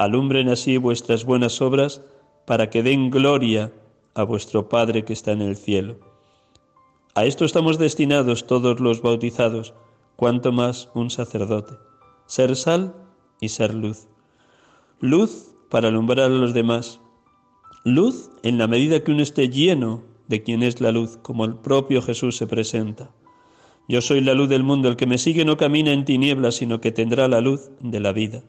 [0.00, 2.00] Alumbren así vuestras buenas obras
[2.46, 3.72] para que den gloria
[4.14, 5.98] a vuestro Padre que está en el cielo.
[7.14, 9.74] A esto estamos destinados todos los bautizados,
[10.16, 11.74] cuanto más un sacerdote,
[12.26, 12.94] ser sal
[13.40, 14.06] y ser luz.
[15.00, 17.00] luz para alumbrar a los demás,
[17.84, 21.56] luz en la medida que uno esté lleno de quien es la luz, como el
[21.56, 23.10] propio Jesús se presenta.
[23.88, 26.80] Yo soy la luz del mundo, el que me sigue no camina en tinieblas, sino
[26.80, 28.42] que tendrá la luz de la vida.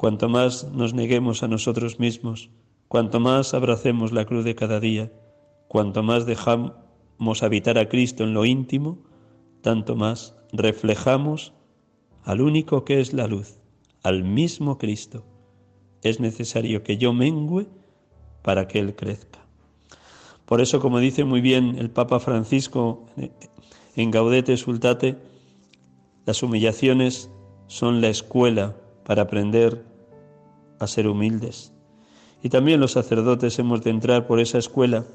[0.00, 2.48] Cuanto más nos neguemos a nosotros mismos,
[2.88, 5.12] cuanto más abracemos la cruz de cada día,
[5.68, 8.96] cuanto más dejamos habitar a Cristo en lo íntimo,
[9.60, 11.52] tanto más reflejamos
[12.24, 13.58] al único que es la luz,
[14.02, 15.26] al mismo Cristo.
[16.00, 17.68] Es necesario que yo mengüe
[18.40, 19.40] para que Él crezca.
[20.46, 23.04] Por eso, como dice muy bien el Papa Francisco
[23.96, 25.18] en Gaudete Sultate,
[26.24, 27.30] las humillaciones
[27.66, 29.89] son la escuela para aprender
[30.80, 31.72] a ser humildes.
[32.42, 35.06] Y también los sacerdotes hemos de entrar por esa escuela.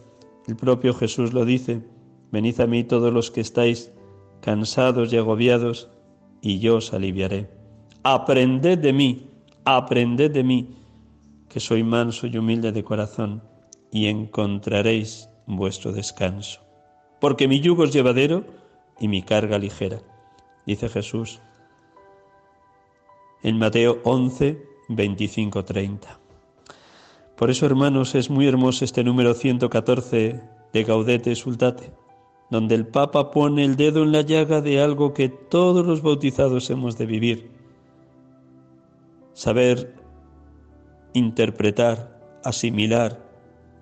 [0.47, 1.81] El propio Jesús lo dice,
[2.31, 3.91] venid a mí todos los que estáis
[4.39, 5.89] cansados y agobiados,
[6.41, 7.49] y yo os aliviaré.
[8.03, 9.29] Aprended de mí,
[9.65, 10.75] aprended de mí,
[11.49, 13.43] que soy manso y humilde de corazón,
[13.91, 16.61] y encontraréis vuestro descanso.
[17.19, 18.45] Porque mi yugo es llevadero
[18.99, 19.99] y mi carga ligera,
[20.65, 21.41] dice Jesús
[23.45, 24.59] en Mateo 11,
[24.89, 26.19] 25, 30.
[27.35, 30.41] Por eso, hermanos, es muy hermoso este número 114
[30.73, 31.91] de Gaudete Sultate,
[32.49, 36.69] donde el Papa pone el dedo en la llaga de algo que todos los bautizados
[36.69, 37.51] hemos de vivir.
[39.33, 39.95] Saber
[41.13, 43.25] interpretar, asimilar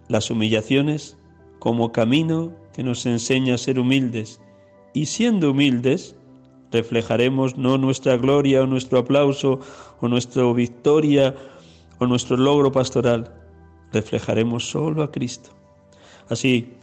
[0.07, 1.17] las humillaciones
[1.59, 4.41] como camino que nos enseña a ser humildes
[4.93, 6.15] y siendo humildes
[6.71, 9.59] reflejaremos no nuestra gloria o nuestro aplauso
[10.03, 11.33] o nuestra victoria
[11.97, 13.31] o nuestro logro pastoral,
[13.93, 15.51] reflejaremos solo a Cristo.
[16.27, 16.73] Así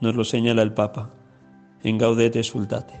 [0.00, 1.10] nos lo señala el Papa
[1.82, 2.98] en Gaudete Sultate.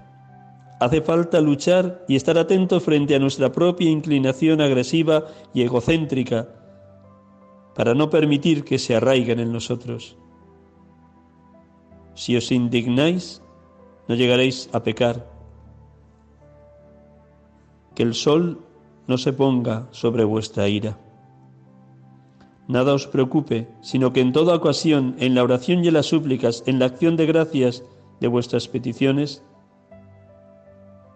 [0.80, 5.24] Hace falta luchar y estar atentos frente a nuestra propia inclinación agresiva
[5.54, 6.48] y egocéntrica
[7.74, 10.18] para no permitir que se arraiguen en nosotros.
[12.14, 13.40] Si os indignáis,
[14.08, 15.26] no llegaréis a pecar.
[17.94, 18.66] Que el sol
[19.06, 20.98] no se ponga sobre vuestra ira.
[22.68, 26.62] Nada os preocupe, sino que en toda ocasión, en la oración y en las súplicas,
[26.66, 27.82] en la acción de gracias
[28.20, 29.42] de vuestras peticiones,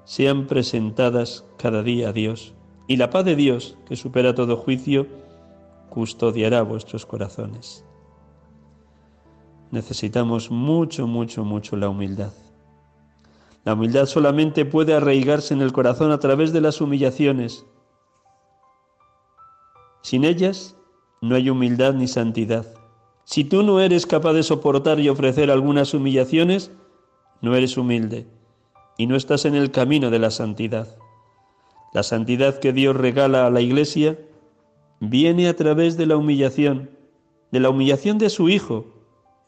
[0.05, 2.55] sean presentadas cada día a Dios.
[2.89, 5.07] Y la paz de Dios, que supera todo juicio,
[5.91, 7.85] custodiará vuestros corazones.
[9.71, 12.33] Necesitamos mucho, mucho, mucho la humildad.
[13.65, 17.65] La humildad solamente puede arraigarse en el corazón a través de las humillaciones.
[20.05, 20.77] Sin ellas,
[21.23, 22.67] no hay humildad ni santidad.
[23.25, 26.71] Si tú no eres capaz de soportar y ofrecer algunas humillaciones,
[27.41, 28.27] no eres humilde
[28.99, 30.95] y no estás en el camino de la santidad.
[31.95, 34.19] La santidad que Dios regala a la Iglesia
[35.01, 36.91] viene a través de la humillación,
[37.51, 38.85] de la humillación de su Hijo.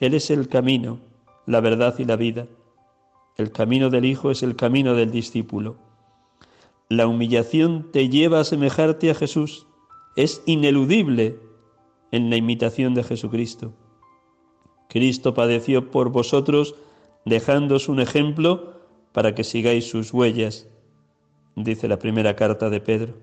[0.01, 1.01] Él es el camino,
[1.45, 2.47] la verdad y la vida.
[3.37, 5.77] El camino del Hijo es el camino del discípulo.
[6.89, 9.67] La humillación te lleva a semejarte a Jesús.
[10.17, 11.39] Es ineludible
[12.11, 13.75] en la imitación de Jesucristo.
[14.89, 16.75] Cristo padeció por vosotros,
[17.25, 18.81] dejándos un ejemplo
[19.13, 20.69] para que sigáis sus huellas,
[21.55, 23.15] dice la primera carta de Pedro.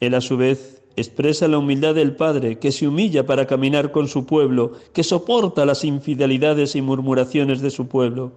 [0.00, 4.08] Él a su vez expresa la humildad del Padre, que se humilla para caminar con
[4.08, 8.32] su pueblo, que soporta las infidelidades y murmuraciones de su pueblo.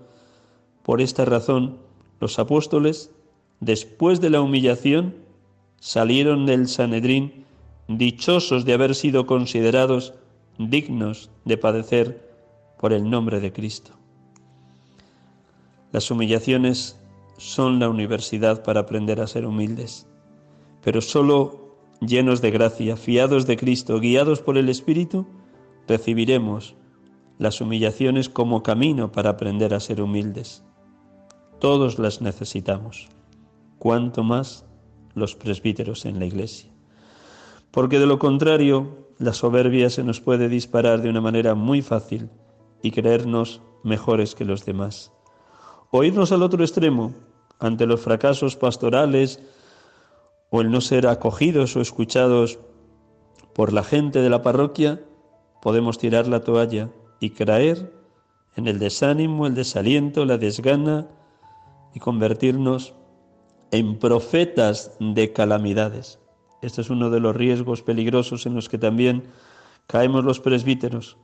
[0.83, 1.77] Por esta razón,
[2.19, 3.11] los apóstoles,
[3.59, 5.15] después de la humillación,
[5.81, 7.43] salieron del Sanedrín
[7.87, 10.13] dichosos de haber sido considerados
[10.59, 12.31] dignos de padecer
[12.79, 13.91] por el nombre de Cristo.
[15.91, 16.99] Las humillaciones
[17.37, 20.07] son la universidad para aprender a ser humildes,
[20.83, 25.25] pero solo llenos de gracia, fiados de Cristo, guiados por el Espíritu,
[25.87, 26.75] recibiremos
[27.39, 30.63] las humillaciones como camino para aprender a ser humildes.
[31.59, 33.09] Todos las necesitamos,
[33.79, 34.63] cuanto más
[35.15, 36.71] los presbíteros en la Iglesia
[37.71, 42.29] porque de lo contrario la soberbia se nos puede disparar de una manera muy fácil
[42.81, 45.11] y creernos mejores que los demás.
[45.89, 47.13] O irnos al otro extremo,
[47.59, 49.39] ante los fracasos pastorales
[50.49, 52.59] o el no ser acogidos o escuchados
[53.53, 55.01] por la gente de la parroquia,
[55.61, 56.89] podemos tirar la toalla
[57.19, 57.93] y caer
[58.55, 61.07] en el desánimo, el desaliento, la desgana
[61.93, 62.95] y convertirnos
[63.71, 66.19] en profetas de calamidades.
[66.61, 69.23] Este es uno de los riesgos peligrosos en los que también
[69.87, 71.17] caemos los presbíteros,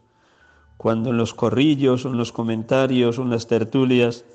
[0.77, 4.25] cuando en los corrillos o en los comentarios en las tertulias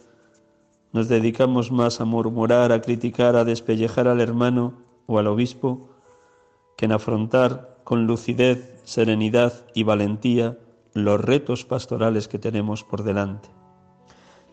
[0.93, 4.75] nos dedicamos más a murmurar, a criticar, a despellejar al hermano
[5.07, 5.89] o al obispo,
[6.77, 10.59] que en afrontar con lucidez, serenidad y valentía
[10.93, 13.49] los retos pastorales que tenemos por delante.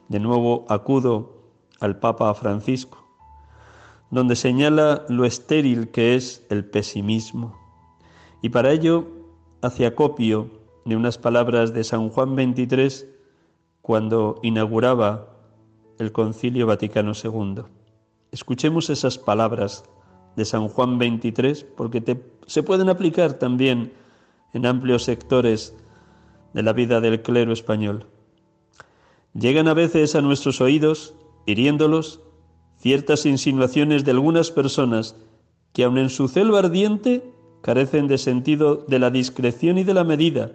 [0.07, 1.43] De nuevo acudo
[1.79, 2.98] al Papa Francisco,
[4.11, 7.55] donde señala lo estéril que es el pesimismo.
[8.41, 9.07] Y para ello
[9.61, 10.49] hace acopio
[10.85, 13.09] de unas palabras de San Juan XXIII
[13.81, 15.27] cuando inauguraba
[15.99, 17.63] el Concilio Vaticano II.
[18.31, 19.83] Escuchemos esas palabras
[20.35, 23.91] de San Juan XXIII porque se pueden aplicar también
[24.53, 25.75] en amplios sectores
[26.53, 28.07] de la vida del clero español.
[29.33, 31.13] Llegan a veces a nuestros oídos,
[31.45, 32.21] hiriéndolos,
[32.79, 35.15] ciertas insinuaciones de algunas personas
[35.73, 37.23] que aun en su celo ardiente
[37.61, 40.51] carecen de sentido de la discreción y de la medida.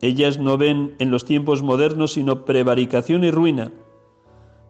[0.00, 3.70] Ellas no ven en los tiempos modernos sino prevaricación y ruina.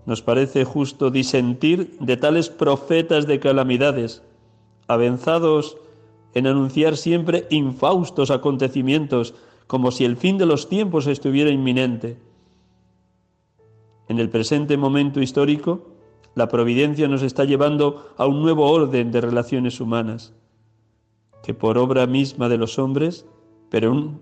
[0.05, 4.23] Nos parece justo disentir de tales profetas de calamidades,
[4.89, 5.79] avanzados
[6.35, 9.35] en anunciar siempre infaustos acontecimientos,
[9.69, 12.19] como si el fin de los tiempos estuviera inminente.
[14.09, 15.92] En el presente momento histórico,
[16.35, 20.35] la providencia nos está llevando a un nuevo orden de relaciones humanas,
[21.43, 23.27] que por obra misma de los hombres,
[23.71, 24.19] pero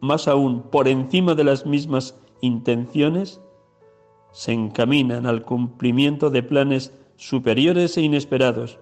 [0.00, 3.40] más aún por encima de las mismas intenciones,
[4.32, 8.78] se encaminan al cumplimiento de planes superiores e inesperados,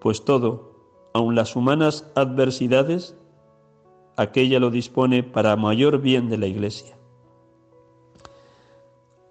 [0.00, 0.72] pues todo,
[1.12, 3.16] aun las humanas adversidades,
[4.16, 6.96] aquella lo dispone para mayor bien de la Iglesia.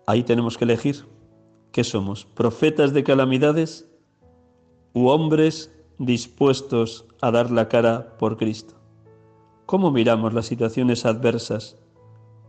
[0.07, 1.05] Ahí tenemos que elegir
[1.71, 3.87] qué somos, profetas de calamidades
[4.93, 8.75] u hombres dispuestos a dar la cara por Cristo.
[9.65, 11.77] ¿Cómo miramos las situaciones adversas?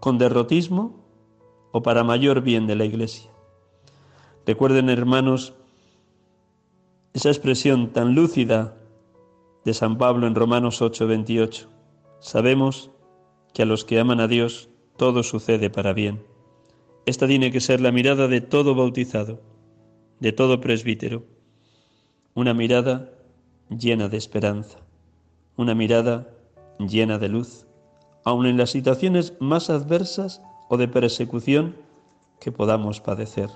[0.00, 1.04] ¿Con derrotismo
[1.70, 3.30] o para mayor bien de la Iglesia?
[4.44, 5.54] Recuerden, hermanos,
[7.12, 8.76] esa expresión tan lúcida
[9.64, 11.68] de San Pablo en Romanos 8:28.
[12.18, 12.90] Sabemos
[13.54, 16.24] que a los que aman a Dios todo sucede para bien.
[17.04, 19.40] Esta tiene que ser la mirada de todo bautizado,
[20.20, 21.24] de todo presbítero.
[22.34, 23.10] Una mirada
[23.68, 24.78] llena de esperanza,
[25.56, 26.28] una mirada
[26.78, 27.66] llena de luz,
[28.24, 31.76] aun en las situaciones más adversas o de persecución
[32.40, 33.50] que podamos padecer.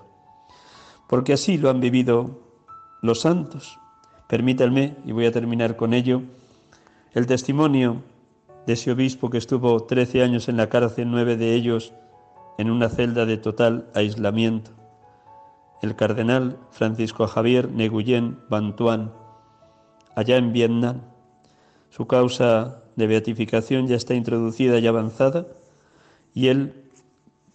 [1.08, 2.40] Porque así lo han vivido
[3.00, 3.78] los santos.
[4.28, 6.22] Permítanme, y voy a terminar con ello,
[7.14, 8.02] el testimonio
[8.66, 11.92] de ese obispo que estuvo 13 años en la cárcel, nueve de ellos
[12.58, 14.70] en una celda de total aislamiento.
[15.82, 19.12] El cardenal Francisco Javier Neguyen Bantuan,
[20.14, 21.02] allá en Vietnam.
[21.90, 25.46] Su causa de beatificación ya está introducida y avanzada,
[26.34, 26.84] y él,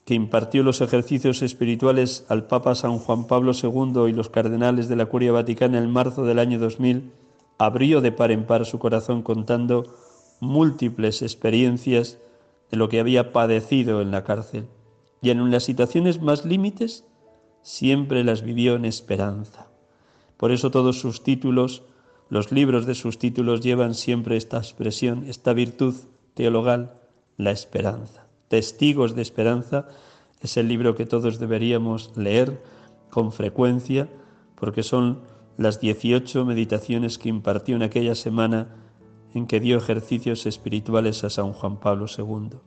[0.05, 4.95] que impartió los ejercicios espirituales al Papa San Juan Pablo II y los cardenales de
[4.95, 7.11] la Curia Vaticana en marzo del año 2000,
[7.57, 9.95] abrió de par en par su corazón contando
[10.39, 12.17] múltiples experiencias
[12.71, 14.65] de lo que había padecido en la cárcel.
[15.21, 17.05] Y en las situaciones más límites
[17.61, 19.67] siempre las vivió en esperanza.
[20.37, 21.83] Por eso todos sus títulos,
[22.29, 25.95] los libros de sus títulos llevan siempre esta expresión, esta virtud
[26.33, 26.93] teologal,
[27.37, 28.25] la esperanza.
[28.47, 29.87] Testigos de esperanza
[30.41, 32.63] es el libro que todos deberíamos leer
[33.09, 34.09] con frecuencia
[34.55, 35.21] porque son
[35.57, 38.75] las 18 meditaciones que impartió en aquella semana
[39.33, 42.57] en que dio ejercicios espirituales a San Juan Pablo II.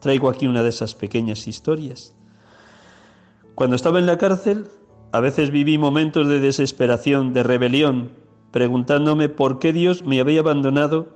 [0.00, 2.14] Traigo aquí una de esas pequeñas historias.
[3.54, 4.66] Cuando estaba en la cárcel,
[5.12, 8.12] a veces viví momentos de desesperación, de rebelión,
[8.50, 11.08] preguntándome por qué Dios me había abandonado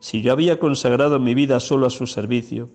[0.00, 2.70] si yo había consagrado mi vida solo a su servicio,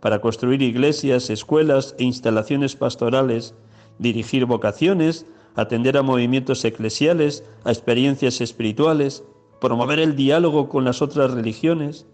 [0.00, 3.54] para construir iglesias, escuelas e instalaciones pastorales,
[3.98, 9.24] dirigir vocaciones, atender a movimientos eclesiales, a experiencias espirituales,
[9.60, 12.06] promover el diálogo con las otras religiones,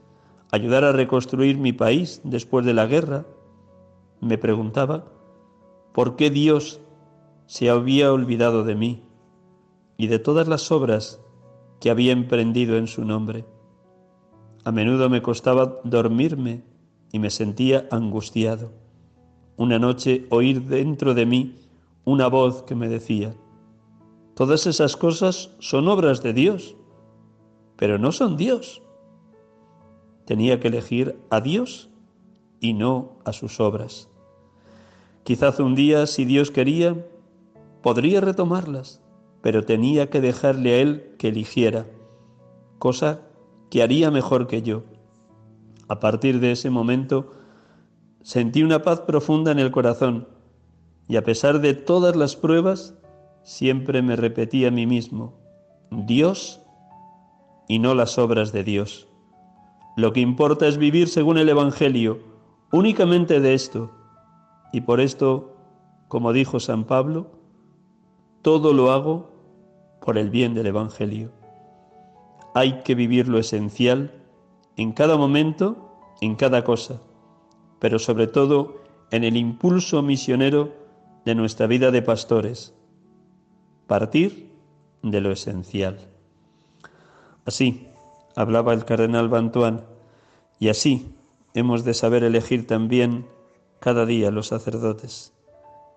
[0.51, 3.27] ayudar a reconstruir mi país después de la guerra,
[4.21, 5.05] me preguntaba
[5.93, 6.81] por qué Dios
[7.47, 9.03] se había olvidado de mí
[9.97, 11.21] y de todas las obras
[11.81, 13.45] que había emprendido en su nombre.
[14.65, 16.63] A menudo me costaba dormirme
[17.13, 18.73] y me sentía angustiado.
[19.57, 21.57] Una noche oír dentro de mí
[22.05, 23.35] una voz que me decía,
[24.35, 26.77] todas esas cosas son obras de Dios
[27.79, 28.83] pero no son Dios.
[30.29, 31.89] Tenía que elegir a Dios
[32.61, 34.11] y no a sus obras.
[35.25, 37.03] Quizás un día, si Dios quería,
[37.81, 39.01] podría retomarlas,
[39.41, 41.87] pero tenía que dejarle a Él que eligiera,
[42.79, 43.23] cosa
[43.71, 44.83] que haría mejor que yo.
[45.89, 47.33] A partir de ese momento,
[48.21, 50.29] sentí una paz profunda en el corazón
[51.09, 52.95] y a pesar de todas las pruebas,
[53.45, 55.39] siempre me repetí a mí mismo,
[55.91, 56.61] Dios
[57.67, 59.08] y no las obras de Dios.
[59.99, 62.21] Lo que importa es vivir según el Evangelio,
[62.71, 63.91] únicamente de esto.
[64.73, 65.57] Y por esto,
[66.07, 67.33] como dijo San Pablo,
[68.43, 69.33] todo lo hago
[70.01, 71.33] por el bien del Evangelio.
[72.55, 74.13] Hay que vivir lo esencial
[74.77, 77.01] en cada momento, en cada cosa,
[77.81, 78.81] pero sobre todo
[79.11, 80.75] en el impulso misionero
[81.25, 82.73] de nuestra vida de pastores.
[83.89, 84.53] Partir
[85.03, 85.99] de lo esencial.
[87.45, 87.88] Así
[88.39, 89.85] hablaba el cardenal Bantuán,
[90.61, 91.13] y así
[91.55, 93.27] hemos de saber elegir también
[93.81, 95.35] cada día los sacerdotes.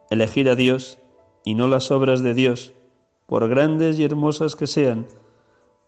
[0.09, 0.97] Elegir a Dios
[1.45, 2.73] y no las obras de Dios,
[3.27, 5.05] por grandes y hermosas que sean,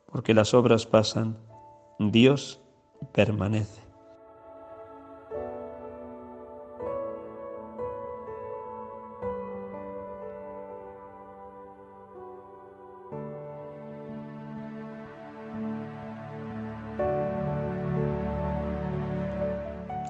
[0.05, 1.37] porque las obras pasan,
[1.97, 2.61] Dios
[3.13, 3.82] permanece.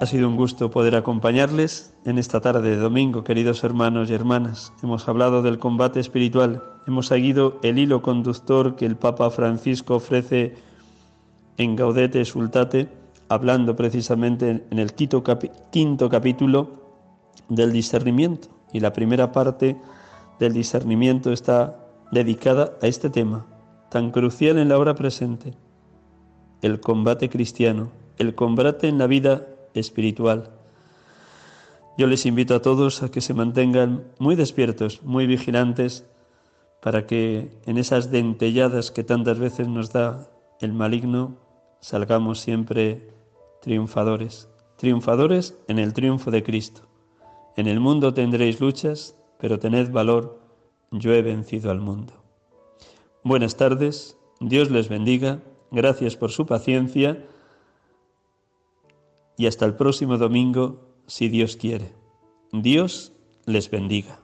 [0.04, 4.70] Ha sido un gusto poder acompañarles en esta tarde de domingo, queridos hermanos y hermanas.
[4.82, 10.56] Hemos hablado del combate espiritual, hemos seguido el hilo conductor que el Papa Francisco ofrece
[11.56, 12.86] en Gaudete Sultate,
[13.30, 15.24] hablando precisamente en el quinto,
[15.72, 16.68] quinto capítulo
[17.48, 18.48] del discernimiento.
[18.74, 19.74] Y la primera parte
[20.38, 21.78] del discernimiento está
[22.12, 23.46] dedicada a este tema,
[23.90, 25.54] tan crucial en la hora presente,
[26.60, 30.50] el combate cristiano, el combate en la vida espiritual.
[31.96, 36.06] Yo les invito a todos a que se mantengan muy despiertos, muy vigilantes,
[36.82, 40.28] para que en esas dentelladas que tantas veces nos da
[40.60, 41.36] el maligno
[41.80, 43.10] salgamos siempre
[43.62, 46.82] triunfadores, triunfadores en el triunfo de Cristo.
[47.56, 50.40] En el mundo tendréis luchas, pero tened valor,
[50.90, 52.12] yo he vencido al mundo.
[53.22, 57.24] Buenas tardes, Dios les bendiga, gracias por su paciencia
[59.36, 61.92] y hasta el próximo domingo, si Dios quiere.
[62.52, 63.12] Dios
[63.46, 64.23] les bendiga.